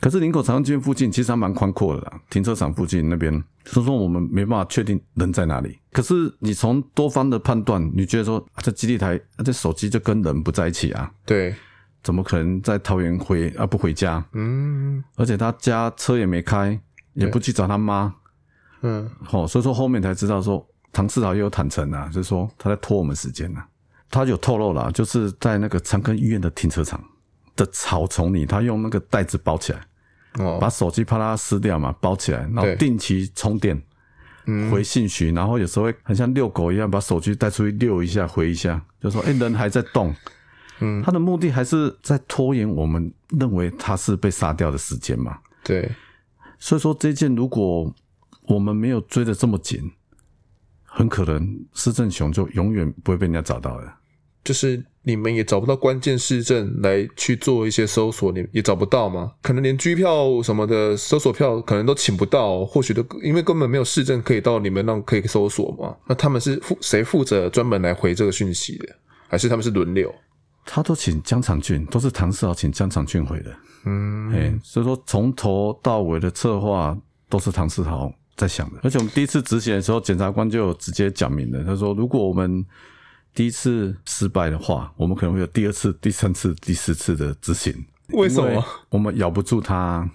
[0.00, 3.32] 可是林口长庚医院附近其实还蛮宽阔的啦，停车场附近那边，
[3.64, 5.78] 所以说我们没办法确定人在哪里。
[5.92, 11.10] 可是你从多方的判断，你觉得说这基地台这手机就跟人不在一起啊？
[11.24, 11.54] 对，
[12.02, 14.24] 怎么可能在桃园回啊不回家？
[14.32, 16.80] 嗯，而且他家车也没开，
[17.14, 18.14] 也不去找他妈。
[18.82, 20.66] 嗯，好，所以说后面才知道说。
[20.92, 23.64] 唐世豪也有坦诚啊，就是说他在拖我们时间啊。
[24.10, 27.00] 他有透露了，就是在那个长庚医院的停车场
[27.56, 29.80] 的草丛里，他用那个袋子包起来，
[30.38, 33.80] 哦，把手机啪啦撕掉嘛，包起来，然后定期充电，
[34.70, 40.14] 回信息，然后有时候会很像遛狗一样，把手机带出去遛一下，回一下，就说哎，人还在动。
[40.80, 45.38] 嗯，他的目的还是在拖延我们认为他是被杀掉的时间嘛。
[45.62, 45.90] 对，
[46.58, 47.94] 所以说这件如果
[48.46, 49.90] 我们没有追得这么紧。
[50.92, 53.94] 很可能施正雄就永远不会被人家找到了，
[54.42, 59.32] 就是你们也找不到关键市政来去做一些搜索，你也找不到吗？
[59.42, 65.96] 可能连机票什么的搜索票可能都请不到，或许都因为根本没有市政可以到你们那可以搜索嘛？
[66.06, 68.88] 那他们是负谁负责专门来回这个讯息的，
[69.28, 70.14] 还是他们是轮流？
[70.64, 73.56] 他都请江长俊，都是唐世豪请江长俊回的。
[73.86, 76.96] 嗯，哎，所以说从头到尾的策划
[77.28, 78.12] 都是唐世豪。
[78.36, 82.64] 在想的，而且我们第一次执行的时候，检察官就直接讲明了，他说：“如果我们
[83.34, 87.72] 第一次失败的话，我们可能会有第二次、第三次、第四次的执行。
[88.08, 88.64] 为什么？
[88.88, 90.08] 我们咬不住他。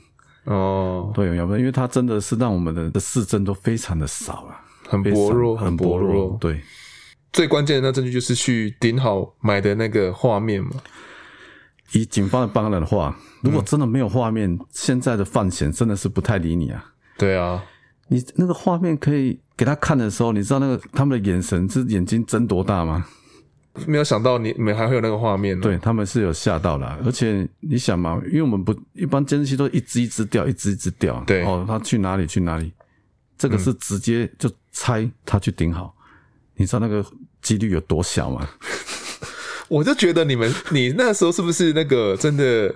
[0.43, 6.37] 哦，对，咬不住，因为他真的是让我们的的四证都非常的少啊，很薄弱，很薄弱。
[6.39, 6.61] 对，
[7.31, 10.71] 最关键的那证据就是去顶好买的那个画面嘛。
[11.93, 16.93] 以警方的帮人的话，如果真的没有画面，嗯、现在的范闲真的是不太理你啊。
[17.17, 17.63] 对啊。”
[18.07, 23.05] 你那个画面可以给他看的时候，你知道那个他们的眼神是眼睛睁多大吗？
[23.85, 25.59] 没有想到你们还会有那个画面。
[25.59, 31.21] 对，他们是有吓到了，而且你想嘛，因为我们不一般监视器都一只一只掉，一只一只掉。
[31.27, 32.71] 对哦，他去哪里去哪里？
[33.37, 36.03] 这个是直接就猜他去顶好，嗯、
[36.55, 37.05] 你知道那个
[37.41, 38.47] 几率有多小吗？
[39.67, 42.73] 我就觉得你们，你那时候是不是那个真的？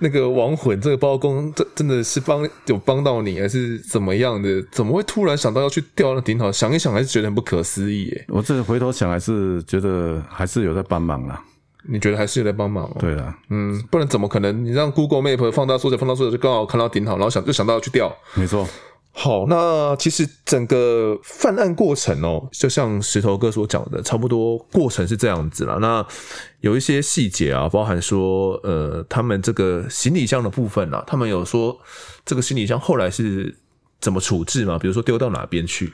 [0.00, 4.62] 那个亡魂，这个包公，这真的是帮有帮到你，还是怎么样的？
[4.70, 6.50] 怎么会突然想到要去吊那顶好？
[6.52, 8.24] 想一想，还是觉得很不可思议耶。
[8.28, 11.42] 我这回头想，还是觉得还是有在帮忙啦。
[11.90, 12.96] 你觉得还是有在帮忙喔？
[12.98, 14.64] 对啦，嗯，不然怎么可能？
[14.64, 18.14] 你让 Google Map 放大缩小，放大缩小，就刚好看到顶好，然后想就想到要去吊。
[18.34, 18.68] 没错。
[19.20, 25.76] 好，那其实整个犯案过程哦，就像石头哥所讲的，差不多过程是这样子啦。
[25.80, 26.06] 那
[26.60, 31.76] 有一些细节啊，包含说，呃，他们这个行李箱的部分啊，他们有说
[32.24, 33.58] 这个行李箱后来是
[34.00, 34.78] 怎么处置吗？
[34.78, 35.92] 比如说丢到哪边去？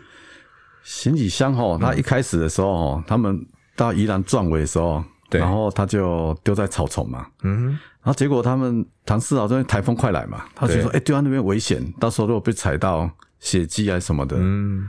[0.83, 5.03] 行李箱哦，他一开始的时候哦，他们到宜兰撞尾的时候，
[5.35, 13.11] 对，然后他就丢在草丛嘛，嗯哼，然后结果他们唐世豪因为台风快来嘛，他就说，哎，丢在那边危险，到时候如果被踩到。
[13.40, 14.88] 血迹啊什么的，嗯，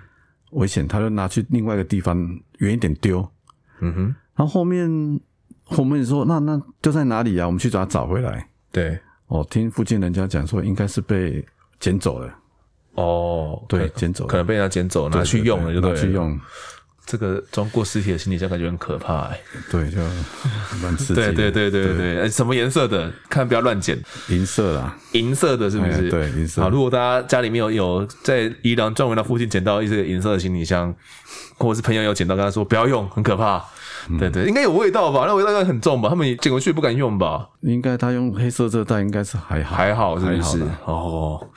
[0.51, 2.17] 危险，他就拿去另外一个地方
[2.59, 3.19] 远一点丢，
[3.81, 5.19] 嗯哼，然后后面
[5.65, 7.45] 后面说那那丢在哪里啊？
[7.45, 8.47] 我们去找他找回来。
[8.71, 11.45] 对，哦，听附近人家讲说应该是被
[11.81, 12.33] 捡走了。
[12.93, 16.39] 哦，对，捡走，可能被人家捡走拿去用了，就拿去用。
[17.05, 19.39] 这个装过尸体的行李箱感觉很可怕哎，
[19.69, 19.97] 对，就
[20.81, 21.13] 蛮刺激。
[21.13, 23.11] 对对对对对，对什么颜色的？
[23.29, 24.01] 看不要乱捡。
[24.29, 26.09] 银色啦，银色的是不是？
[26.09, 26.63] 对，银色。
[26.63, 30.93] 好，如果大家家里面有有在宜兰壮围那附近捡到一些银色的行李箱，
[31.57, 33.63] 或者是朋友有捡到，跟他说不要用，很可怕。
[34.07, 35.25] 嗯、对对，应该有味道吧？
[35.27, 36.09] 那味道应该很重吧？
[36.09, 37.47] 他们捡回去不敢用吧？
[37.61, 40.63] 应该他用黑色这袋应该是还好，还好是不是？
[40.83, 41.47] 好哦，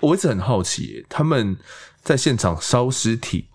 [0.00, 1.56] 我一直很好奇，他们
[2.02, 3.46] 在现场烧尸体。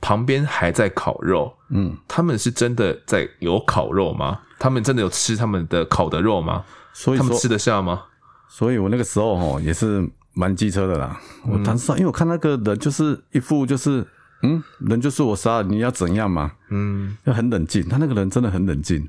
[0.00, 4.40] 旁边还在烤肉，嗯，他们是真的在有烤肉吗？
[4.58, 6.64] 他们真的有吃他们的烤的肉吗？
[6.92, 8.02] 所以他们吃得下吗？
[8.48, 11.20] 所以我那个时候齁也是蛮机车的啦。
[11.44, 14.06] 嗯、我当时因为我看那个人就是一副就是，
[14.42, 16.52] 嗯，人就是我杀的，你要怎样嘛？
[16.70, 17.88] 嗯，要很冷静。
[17.88, 19.08] 他那个人真的很冷静。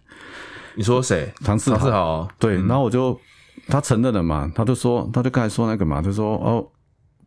[0.75, 1.33] 你说谁？
[1.43, 1.77] 唐世豪。
[1.77, 2.27] 唐世豪。
[2.37, 3.19] 对，嗯、然后我就
[3.67, 6.67] 他承认了嘛，他就说，他就刚才说那个嘛，就说哦。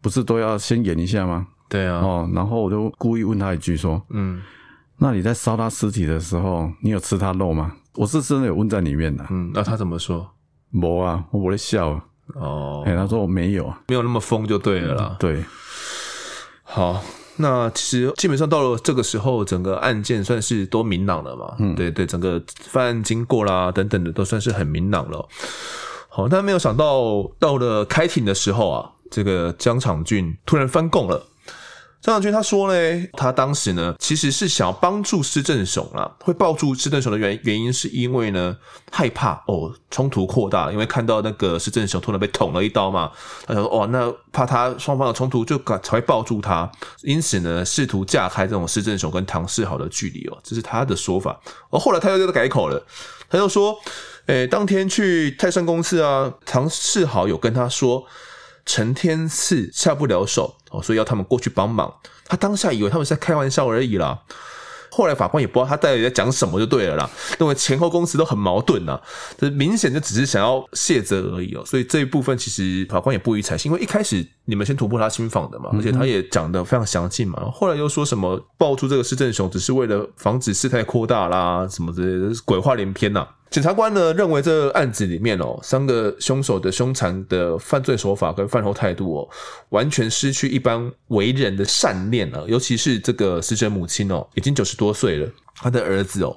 [0.00, 1.46] 不是都要先演一下吗？
[1.72, 4.42] 对啊，哦，然后我就故意问他一句说，嗯，
[4.98, 7.72] 那你在烧他尸体的时候，你有吃他肉吗？
[7.94, 9.24] 我是真的有问在里面的。
[9.30, 10.30] 嗯，那他怎么说？
[10.68, 11.98] 没啊，我不会笑。
[12.34, 15.08] 哦，哎，他说我没有，没有那么疯就对了啦。
[15.12, 15.44] 嗯、对，
[16.62, 17.02] 好。
[17.36, 21.56] 那其实基本上到了这个时候，整个案件算是都明朗了嘛。
[21.58, 25.26] 嗯，对对，整个犯案经过啦等等的都算是很明朗了。
[26.10, 31.26] 好，但没有想到到了开庭的时候啊，这个江长俊突然翻供了。
[32.02, 38.56] 张长军他说呢，他当时呢其实是想要帮助施正雄啦，会抱住施正雄的原原因是因为呢
[38.90, 43.12] 害怕哦冲突扩大，因为看到那个施正雄突然被捅了一刀嘛，
[43.46, 46.68] 他想说哦那怕他双方的冲突就才会抱住他，
[47.02, 51.40] 因此呢试图架开这种施正雄跟唐世豪的距离哦，这是他的说法。
[51.70, 52.84] 而后来他又又改口了，
[53.30, 53.78] 他又说，
[54.26, 58.04] 诶当天去泰山公司啊，唐世豪有跟他说。
[58.64, 61.92] 陈天赐下不了手哦，所以要他们过去帮忙。
[62.26, 64.22] 他当下以为他们是在开玩笑而已啦。
[64.94, 67.08] 后来法官也不知道他到底在讲什么，就对了啦。
[67.38, 69.00] 认为前后供词都很矛盾呐，
[69.38, 71.64] 这明显就只是想要卸责而已哦。
[71.64, 77.50] 所以这一部分其实法官也不予采信，因为一开始你们先突破他心防的嘛，而且他也讲的非常详尽嘛。
[77.50, 83.26] 后来又说什么爆出这个施正雄只是为了防止事态扩大啦，什么之类的，鬼话连篇呐。
[83.52, 89.28] 检察官呢认为这案子里面哦，三个凶手的凶残的犯罪手法跟犯后态度哦，
[89.68, 92.46] 完全失去一般为人的善念了。
[92.48, 96.34] 尤其是这个死者母亲哦，已经九十多岁了，他的儿子哦，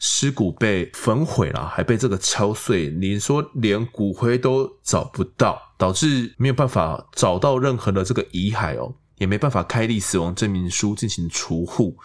[0.00, 11.96] 尸骨被焚毁了，还被这个敲碎，你说连骨灰都找不到，导致没有办法找到任何的这个遗骸哦，也没办法开立死亡证明书进行除户。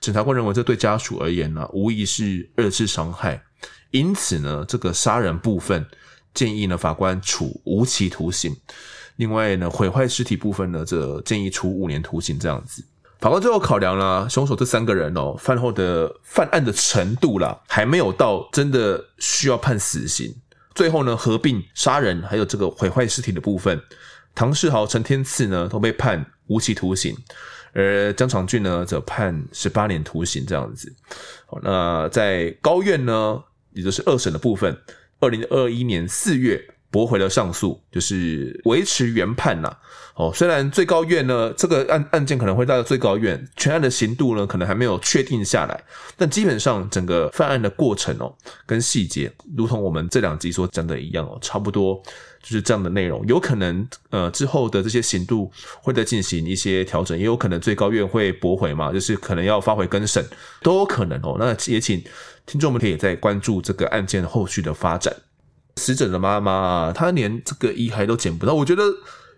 [0.00, 3.42] 检察官认为这对家属而言呢，无疑是二次伤害。
[3.90, 5.84] 因此呢，这个杀人部分
[6.32, 8.56] 建议呢，法官处无期徒刑。
[9.16, 12.84] 另外呢，毁坏尸体部分呢，则建议处五年徒刑这样子。
[13.18, 20.34] 法官最后考量了凶手这三个人哦，犯后的犯案的程度啦，还没有到真的需要判死刑。
[20.74, 23.78] 最后呢，合并杀人还有这个毁坏尸体的部分，
[24.34, 27.14] 唐世豪、陈天赐呢都被判无期徒刑，
[27.74, 30.90] 而江长俊呢则判十八年徒刑这样子。
[31.62, 33.42] 那在高院呢，
[33.72, 34.76] 也就是二审的部分，
[35.20, 39.76] 二零二一年四月驳回了上诉，就是维持原判呐。
[40.16, 45.82] 哦，虽然最高院呢，这个案案件可能会到最高院，全案的刑度呢，可能还没有确定下来，
[46.14, 48.34] 但基本上整个犯案的过程哦，
[48.66, 52.02] 跟细节，如同我们这两集所讲的一样哦，差不多
[52.42, 53.24] 就是这样的内容。
[53.26, 55.50] 有可能呃之后的这些刑度
[55.80, 60.22] 会再进行一些调整，也有可能最高院会驳回嘛，就是可能要发回更审，
[60.60, 61.36] 都有可能哦。
[61.38, 62.02] 那也请。
[62.46, 65.14] 听众们可以再关注这个案件后续的发展。
[65.76, 68.52] 死者的妈妈，她连这个遗骸都捡不到。
[68.52, 68.82] 我觉得，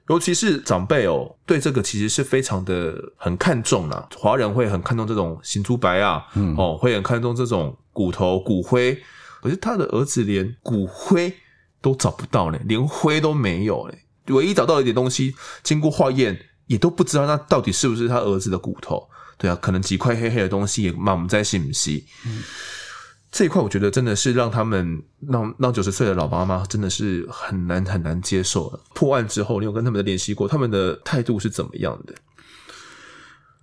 [0.08, 4.08] 尤其是长辈哦，对这个其实是非常的很看重啦。
[4.16, 8.98] 华人会很看重这种行猪白啊，嗯，哦，会很看重这种骨头骨灰。
[9.40, 11.32] 可是他的儿子连骨灰
[11.80, 13.94] 都找不到呢，连灰都没有呢。
[14.34, 16.36] 唯一找到一点东西，经过化验
[16.66, 19.06] 也都不知道那到底是不是他儿子的骨头。
[19.36, 22.04] 对啊，可能几块黑黑的东西也满，我们在信不信？
[22.26, 22.42] 嗯。
[23.32, 28.80] 这一块我觉得真的是让他们让让九十岁的老妈妈真的是很难很难接受了。
[28.94, 30.46] 破案之后，你有跟他们的联系过？
[30.46, 32.14] 他们的态度是怎么样的？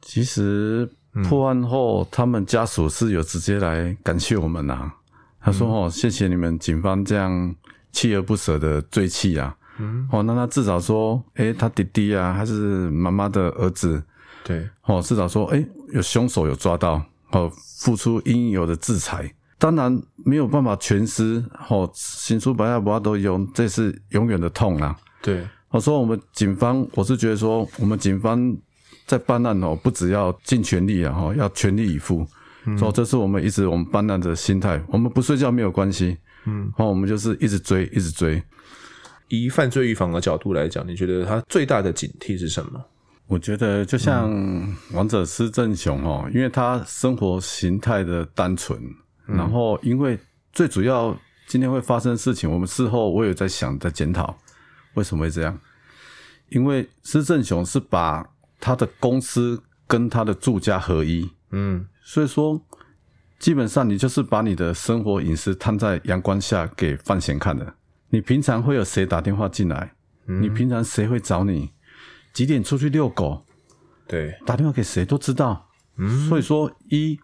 [0.01, 0.89] 其实
[1.29, 4.95] 破案后，嗯、他们家属是有直接来感谢我们呐、啊。
[5.39, 7.55] 他说：“哦，谢谢你们警方这样
[7.93, 9.55] 锲而不舍的追缉啊。
[9.77, 14.03] 嗯，哦，那他至少说，诶，他弟弟啊，还是妈妈的儿子，
[14.43, 15.63] 对，哦，至少说，诶，
[15.93, 17.01] 有凶手有抓到，
[17.31, 24.97] 哦，付出应有的制裁。”当然没有办法全失，吼，新出白亚不都用，这是永远的痛啊。
[25.21, 28.57] 对，我说我们警方，我是觉得说，我们警方
[29.05, 32.25] 在办案哦，不只要尽全力啊，哈，要全力以赴。
[32.77, 36.17] 说、嗯、这是我们一直我们办案的心态，我们不睡觉没有关系。
[36.45, 38.41] 嗯，好，我们就是一直追，一直追。
[39.27, 42.81] 以犯罪预防的角度来讲，你觉得他最大的警惕是什么？
[43.27, 44.31] 我觉得就像
[44.93, 48.81] 王者施正雄哦，因为他生活形态的单纯。
[49.37, 50.19] 然后，因为
[50.51, 51.15] 最主要
[51.47, 54.37] 今天会发生的事情，我们事后我有在想，在检讨
[54.95, 55.59] 为什么会这样。
[56.49, 58.27] 因为施正雄是把
[58.59, 62.59] 他的公司跟他的住家合一，嗯，所以说
[63.37, 67.75] 基本上你就是把你的生活隐私摊在阳光下给范闲看的。
[68.09, 69.93] 你平常会有谁打电话进来？
[70.25, 71.69] 嗯，你平常谁会找你？
[72.33, 73.45] 几点出去遛狗？
[74.07, 75.69] 对，打电话给谁都知道。
[75.97, 77.19] 嗯，所以说一。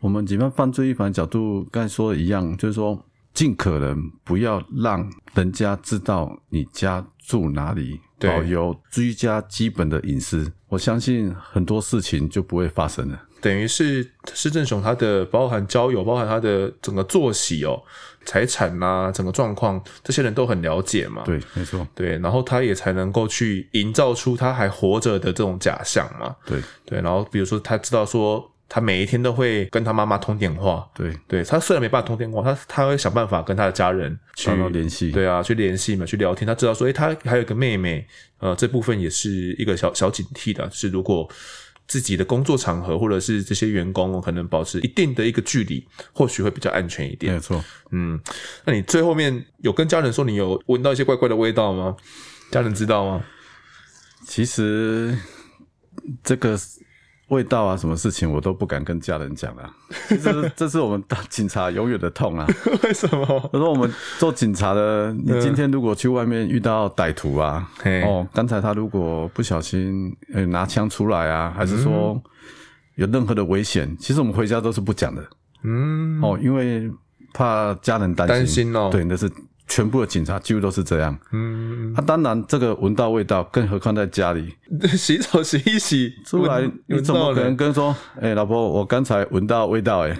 [0.00, 2.98] 我们警方犯罪预防角度，刚才说的一样，就是说，
[3.32, 13.22] 尽可能不要让人家知道你家住哪里，保有居家基本的隐私，我相信很多事情就不会发生了。
[13.40, 17.80] 等于是施正雄他的包含交友，包含他的整个作息哦，
[18.24, 21.22] 财产啊，整个状况，这些人都很了解嘛。
[21.24, 21.86] 对，没错。
[21.94, 26.36] 对，然后他也才能够去营造出他还活着的这种假象嘛。
[26.44, 28.48] 对对，然后比如说他知道说。
[28.74, 36.46] 他每一天都会跟他妈妈通电话，对对，他虽然没办法通电话，他他会想办法跟他的家人去联系，对啊，去联系嘛，去聊天。
[36.46, 38.06] 他知道说，诶，他还有一个妹妹，
[38.38, 41.28] 呃，这部分也是一个小小警惕的，是如果
[41.86, 47.34] 自己的工作场合或者是这些员工可能保持一定的一个距离，或许会比较安全一点。
[47.34, 48.18] 没错，嗯，
[48.64, 51.94] 那你最后面有跟家人说你有闻到一些怪怪的味道吗？
[52.50, 53.22] 家人知道吗？
[54.26, 55.14] 其实
[56.24, 56.58] 这个。
[57.32, 59.74] 味道啊，什么事情我都不敢跟家人讲啊。
[60.08, 62.46] 其实这是我们当警察永远的痛啊。
[62.84, 63.50] 为什么？
[63.52, 67.66] 我说我们做警察的，你今天如果去外面遇到歹徒啊，
[68.04, 72.20] 哦，刚才他如果不小心呃拿枪出来啊，还是说
[72.96, 75.26] 有任何的危险，其实我们回家都是不讲的。
[75.64, 76.90] 嗯，哦，因为
[77.32, 78.36] 怕家人担心。
[78.36, 78.90] 担心哦。
[78.92, 79.30] 对，那是。
[79.74, 81.18] 全部的警察几乎都是这样。
[81.30, 84.54] 嗯，啊，当然这个闻到味道，更何况在家里
[84.98, 90.14] 洗澡洗一洗出来，你怎么可能跟说，哎、欸，老婆，我刚才闻到味道，哎，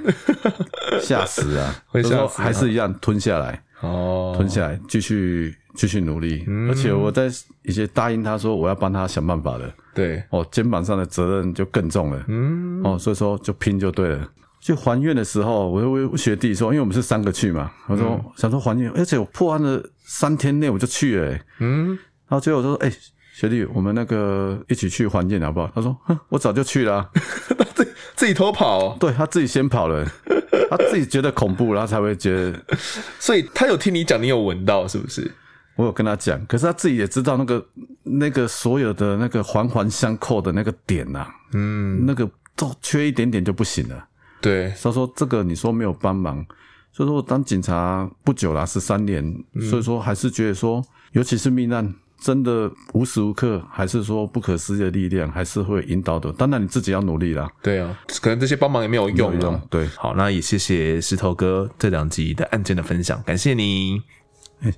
[1.03, 1.85] 吓死啊！
[1.89, 6.45] 会吓死，还是一样吞下来，哦，吞下来，继续继续努力。
[6.47, 7.29] 嗯、而且我在
[7.63, 12.25] 一些答应他说我要帮他想办法的，对，哦，肩膀上的责任就更重了。
[12.29, 14.27] 嗯，哦，所以说就拼就对了。
[14.63, 21.99] 去还愿的时候，我就问学弟说，因为我们是三个去嘛，我说、嗯、想说还愿，而且我破案了三天内我就去了，嗯，然
[22.29, 22.97] 后最后我说，哎、欸，
[23.35, 25.69] 学弟，我们那个一起去还愿好不好？
[25.75, 27.11] 他说，哼，我早就去了、啊，
[27.59, 30.07] 他自己自己偷跑、哦，对他自己先跑了，
[30.71, 32.65] 他自己觉得恐怖，然后才会觉得，
[33.19, 35.29] 所以他有听你讲，你有闻到是不是？
[35.75, 37.67] 我有跟他讲，可是他自己也知道那个
[38.05, 44.07] 那个所有的那个环环相扣的那个点呐、啊，嗯，那个都缺一点点就不行了。
[44.43, 46.45] 对，所以说这个你说没有帮忙，
[46.93, 49.25] 所以说我当警察不久啦，十三年，
[49.71, 56.33] 所以说还是觉得说，尤其是命案，真的无时无刻还是说不可思议的力量，还是会引导的。
[56.33, 57.49] 当然你自己要努力啦。
[57.63, 59.41] 对啊，可能这些帮忙也没有用。
[59.41, 59.61] 用。
[59.71, 64.03] 对，好，那也谢谢石头哥这两集的案件的分享，感谢你，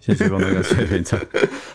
[0.00, 1.04] 谢谢光哥，谢谢平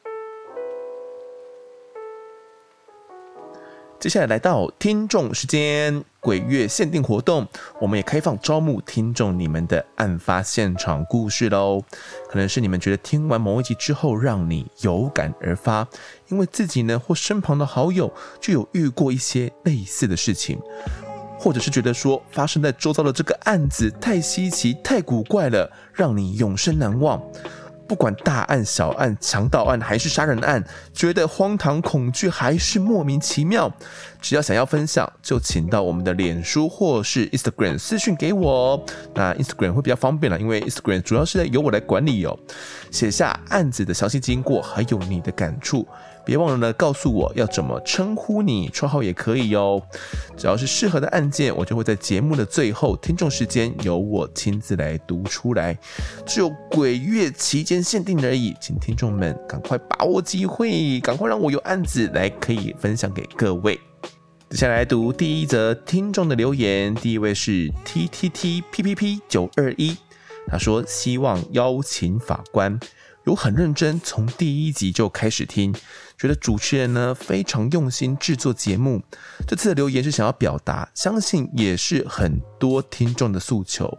[4.00, 7.46] 接下来来到听众时间，鬼月限定活动，
[7.82, 11.84] 我们也开放招募听众你们的案发现场故事喽。
[12.30, 15.86] 可能是你们觉得听完某一集之后，让你有感而发，
[16.30, 20.58] 因为自己呢或身旁的好友就有遇过一些类似的事情，
[21.38, 27.22] 或者是觉得说发生在周遭的这个案子太稀奇、太古怪了，让你永生难忘。
[27.90, 30.64] 不管大案小案、强盗案还是杀人案，
[30.94, 33.68] 觉得荒唐、恐惧还是莫名其妙，
[34.22, 38.80] 只要想要分享，就请到我们的脸书或是 Instagram 私讯给我。
[39.16, 42.38] 那 Instagram 会比较方便了，因为 Instagram 主要是由我来管理哦。
[42.92, 45.88] 写下案子的详细经过，还有你的感触。
[46.30, 49.82] 别忘了呢，告诉我要怎么称呼你，绰号也可以哦。
[50.38, 55.76] 只要是适合的案件，我就会在节目的最后，听众时间由我亲自来读出来。
[56.28, 63.80] 只有鬼月期间限定而已，请听众们赶快把握机会，赶快让我有案子来可以分享给各位。
[64.52, 69.98] 接下来读第一则听众的留言，第一位是 T T T P P P 九二一，
[70.46, 72.80] 他说希望邀请法官。
[73.26, 75.76] 有很认真，从第一集就开始听，
[76.20, 79.02] 觉得主持人呢非常用心制作节目。
[79.48, 83.98] 这次的留言是想要表达，相信也是很多听众的诉求。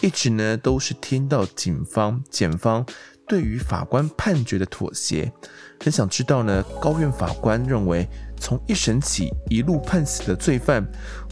[0.00, 2.84] 一直呢都是听到警方、检方
[3.28, 5.32] 对于法官判决的妥协，
[5.80, 8.08] 很想知道呢高院法官认为。
[8.42, 10.84] 从一审起一路判死的罪犯，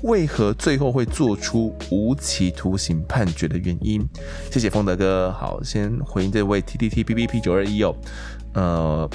[0.05, 4.09] 为何最后会做出无期徒刑判决的原因？
[4.49, 5.33] 谢谢丰德哥。
[5.33, 7.97] 好，先回应这位 T T T B B P 九二一哦。
[8.55, 9.11] 呃，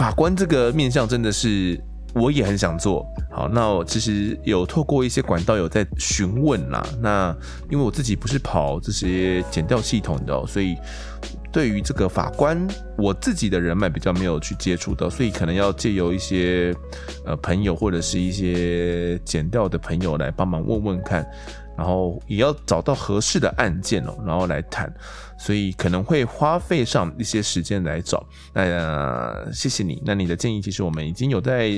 [0.00, 1.78] 法官这个面向真的是
[2.14, 3.06] 我也很想做。
[3.30, 6.82] 好，那我其实有透过一些管道有在询问啦。
[7.02, 7.36] 那
[7.70, 10.74] 因为我自己不是跑这些检调系统的，所以。
[11.52, 12.64] 对于这个法官，
[12.96, 16.72] 我自己的人脉比较没有去接触到，所以可能要借由一些
[17.26, 21.28] 呃朋友或者是一些检调的朋友来帮忙问问看，
[21.80, 24.92] 然后也要找到合适的案件哦，然后来谈，
[25.38, 28.22] 所以可能会花费上一些时间来找。
[28.52, 31.70] 那、呃、谢谢你，那你的建议其实我们已经有在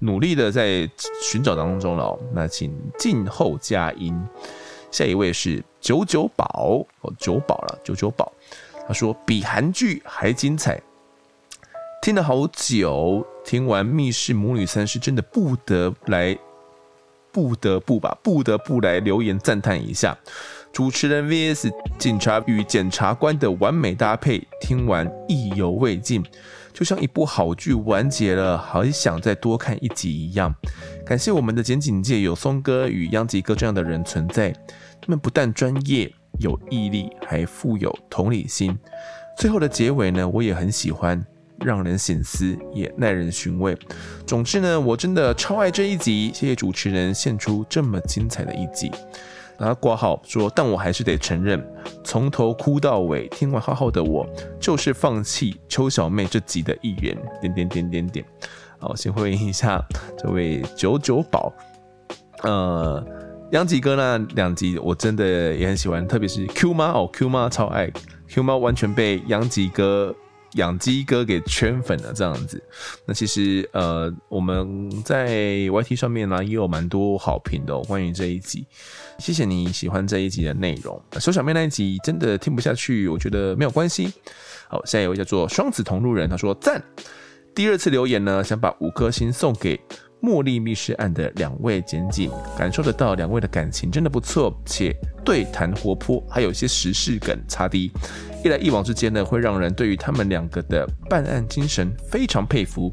[0.00, 0.86] 努力的在
[1.22, 2.18] 寻找当中了。
[2.34, 4.14] 那请静候佳音。
[4.90, 8.30] 下一位是九九宝哦，九宝了，九九宝。
[8.86, 10.78] 他说：“比韩剧还精彩，
[12.02, 16.36] 听了好久，听完《密室母女三》是真的不得来，
[17.36, 20.16] 不得不吧，不得不来留言赞叹一下。
[20.72, 26.24] 主持人 VS 警察与检察官的完美搭配，听完意犹未尽，
[26.72, 30.54] 就像一部好剧完结了，还想再多看一集一样。
[31.04, 34.50] 感谢我们的检警界有松哥与央吉哥这样的人存在，
[35.02, 36.10] 他们不但专业、
[36.40, 38.74] 有毅力，还富有同理心。
[39.36, 41.22] 最后的结尾呢，我也很喜欢，
[41.60, 43.76] 让人省思，也耐人寻味。
[44.26, 48.90] 总之呢，我真的超爱这一集，谢谢主持人献出这么精彩的一集。
[49.58, 51.66] 然后挂号说，但我还是得承认，
[52.04, 54.26] 从头哭到尾，听完浩浩的我，
[54.60, 57.16] 就是放弃邱小妹这集的一员。
[57.40, 58.24] 点点点点点。
[58.78, 59.82] 好，先回应一下
[60.18, 61.50] 这位九九宝。
[62.42, 63.02] 呃，
[63.52, 67.90] 央吉哥那两集我真的也很喜欢，特别是 Q 妈哦，Q 妈超爱
[68.28, 70.14] ，Q 妈完全被央吉哥。
[70.56, 72.62] 养鸡哥给圈粉了，这样子。
[73.06, 75.28] 那其实呃，我们在
[75.68, 78.66] YT 上面呢、也有蛮多好评的、哦，关于这一集。
[79.18, 81.00] 谢谢你喜欢这一集的内容。
[81.18, 84.12] 收小妹那一集真的听不下去，我觉得没有关系。
[84.68, 86.82] 好，下一位叫做双子同路人，他说赞。
[87.54, 89.80] 第二次留言呢，想把五颗星送给
[90.26, 94.92] 茉莉密室案的两位检警，感受得到两位的感情真的不错，且
[95.24, 97.92] 对谈活泼，还有一些时事梗擦低。
[98.42, 102.92] 一来一往之间呢，会让人对于他们两个的办案精神非常佩服。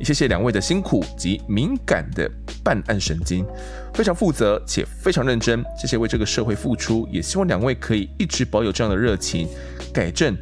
[0.00, 2.28] 也谢谢两位的辛苦及敏感的
[2.64, 3.46] 办案神经，
[3.94, 5.64] 非常负责且非常认真。
[5.78, 9.48] 谢谢为这个社会付出，也希望两位可以一直保有这样的热情，
[9.92, 10.36] 改正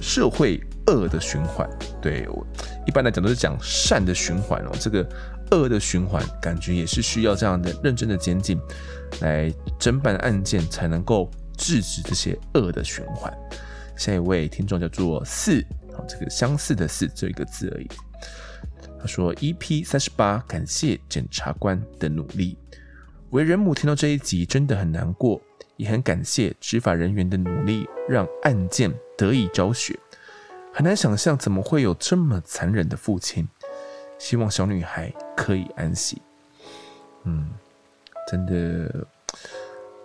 [0.00, 1.68] 社会恶的循环。
[2.00, 2.28] 对，
[2.86, 5.04] 一般来讲都是讲善的循环哦，这个
[5.52, 8.60] 恶的循环感觉也是需要这样的认真的检警
[9.20, 13.32] 来侦办案件，才能够制止这些恶的循环。
[13.96, 17.88] 下一位听众叫做四，好，这个相似的四，这一个字而已。
[18.98, 22.56] 他说：“EP 三十八，感谢检察官的努力。
[23.30, 25.40] 为人母听到这一集真的很难过，
[25.76, 29.98] 也很感谢执法人员的努力，让案件得以昭雪。
[30.72, 33.46] 很难想象怎么会有这么残忍的父亲。
[34.22, 36.22] 希望小女孩可以安息。”
[37.26, 37.50] 嗯，
[38.30, 39.06] 真的，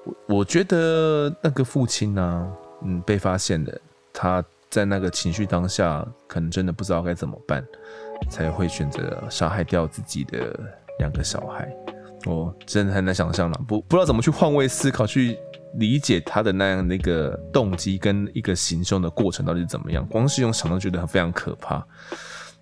[0.04, 2.52] 我我觉得那个父亲呢、
[2.84, 3.80] 嗯，被发现的，
[4.12, 7.64] 他在那个情绪当下，可能真的不知道该怎么办，
[8.30, 10.60] 才会选择杀害掉自己的
[10.98, 11.72] 两个小孩。
[12.26, 15.38] 我真的很难想象了，不不知道怎么去换位思考，去
[15.76, 20.06] 理解他的那样的一个动机跟一个行凶的过程到底是怎么样。
[20.08, 21.86] 光是用想都觉得非常可怕。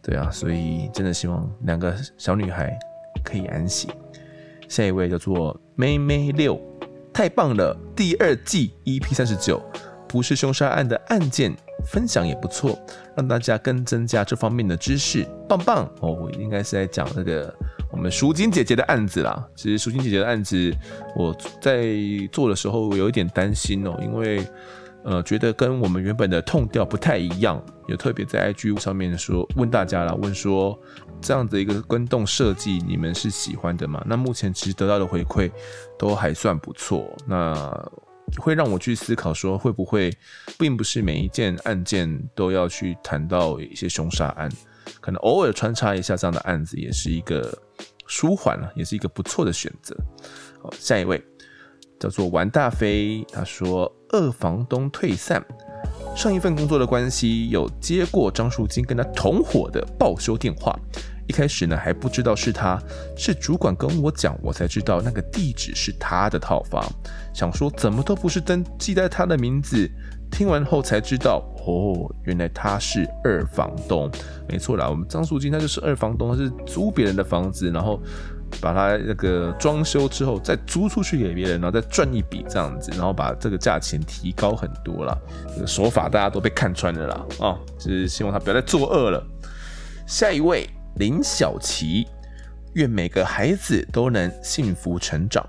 [0.05, 2.71] 对啊，所以真的希望两个小女孩
[3.23, 3.89] 可以安息。
[4.69, 6.61] 下一位叫做妹妹六，
[7.11, 7.75] 太棒了！
[7.95, 9.59] 第二季 EP 三十九。
[10.07, 11.53] 不是凶杀案的案件
[11.87, 12.79] 分享也不错，
[13.17, 16.13] 让大家更增加这方面的知识，棒棒哦！
[16.13, 17.53] 我应该是在讲那个
[17.91, 19.45] 我们淑金姐姐的案子啦。
[19.55, 20.73] 其实淑金姐姐的案子，
[21.17, 21.95] 我在
[22.31, 24.45] 做的时候有一点担心哦，因为
[25.05, 30.77] 呃觉得跟我们原本的痛调不太一样，有特别在 IG 上面说问大家啦，问说
[31.21, 34.03] 这样的一个跟动设计你们是喜欢的吗？
[34.05, 35.51] 那目前其实得到的回馈
[35.97, 37.15] 都还算不错。
[37.27, 37.71] 那
[38.37, 40.11] 会让我去思考说，会不会
[40.57, 44.49] 并不是每一件案件都要去谈到一些凶杀案，
[44.99, 47.55] 可能偶尔穿插一下这样的案子，也是一个
[48.07, 49.95] 舒缓了，也是一个不错的选择。
[50.63, 51.23] 好，下一位
[51.99, 55.43] 叫做玩大飞，他说二房东退散，
[56.15, 60.77] 上一份工作的关系，有接过张淑金跟他同伙的报修电话。
[61.27, 62.79] 一开始呢，还不知道是他，
[63.17, 66.83] 是主管跟我讲，我才知道那个地址是他的套房。
[67.33, 69.89] 想说怎么都不是登记在他的名字，
[70.31, 74.07] 听完后才知道，哦，原来他是二房东。
[74.47, 77.99] 没错啦，我们张淑金他就是二房东，他是租别人的房子，然后
[78.61, 85.17] 把它那个装修之后再租出去给别人，然后再赚一笔这样子，然后把这个价钱提高很多啦。
[85.53, 89.25] 这个手法大家都被看穿了啦，啊，就是希望他不要再作恶了。
[90.07, 90.69] 下一位。
[90.97, 92.07] 林小琪，
[92.75, 95.45] 愿每个孩子都能幸福成长。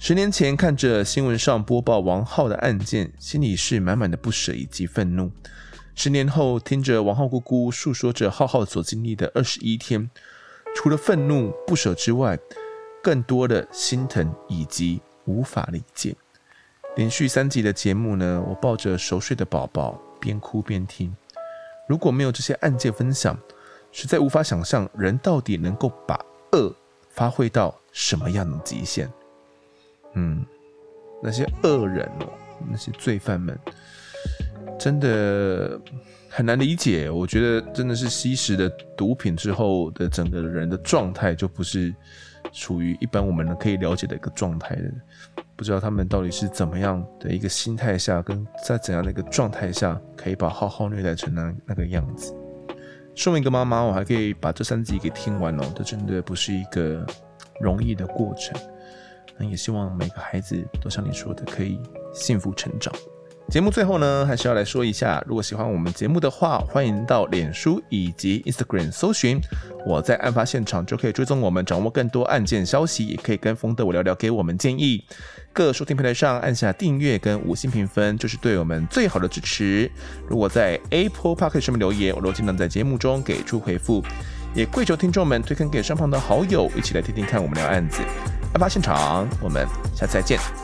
[0.00, 5.30] 十年前看着新闻上播报王浩的案件，心里是满满的不舍以及愤怒。
[5.94, 10.10] 十年后听着王浩姑姑诉说着浩浩所经历的二十一天，
[10.74, 12.38] 除了愤怒不舍之外，
[13.02, 16.14] 更多的心疼以及无法理解。
[16.96, 21.14] 连续三集的节目呢，我抱着熟睡的宝宝边哭边听。
[21.88, 23.38] 如果没有这些案件分享，
[23.92, 26.18] 实在无法想象人到底能够把
[26.52, 26.74] 恶
[27.10, 29.10] 发挥到什么样的极限。
[30.14, 30.44] 嗯，
[31.22, 32.28] 那些恶人哦，
[32.70, 33.58] 那些罪犯们，
[34.78, 35.80] 真的
[36.36, 37.08] 很难理解。
[37.08, 41.94] 我觉得真的是吸食了毒品之后的整个人的状态，就不是
[42.52, 44.92] 处于一般我们可以了解的一个状态的。
[45.54, 52.34] 不知道他们到底是怎么样的一个心态下，跟在怎样的一个状态下，可以把浩浩虐待成那那个样子。
[53.14, 57.06] 身为一个妈妈，我还可以把这三集给听完哦，这真的不是一个
[57.60, 58.60] 容易的过程。
[59.38, 61.78] 那也希望每个孩子都像你说的，可以
[62.12, 62.92] 幸福成长。
[63.50, 69.38] 节目最后呢，还是要来说一下，如果喜欢我们节目的话，欢迎到脸书以及 Instagram 搜寻
[69.86, 75.04] 我在案发现场，就可以追踪我们，掌握更多案件消息，也可以跟风德我聊聊，给我们建议。
[75.52, 79.88] 各收听平台上按下订阅跟五星评分，就是对我们最好的支持。
[80.26, 84.02] 如果在 Apple Podcast 上面留言，我都尽量在节目中给出回复。
[84.52, 88.02] 也跪求听众们推荐给身旁的好友，一起来听听看我们聊案子。
[88.52, 89.64] 案发现场，我们
[89.94, 90.63] 下次再见。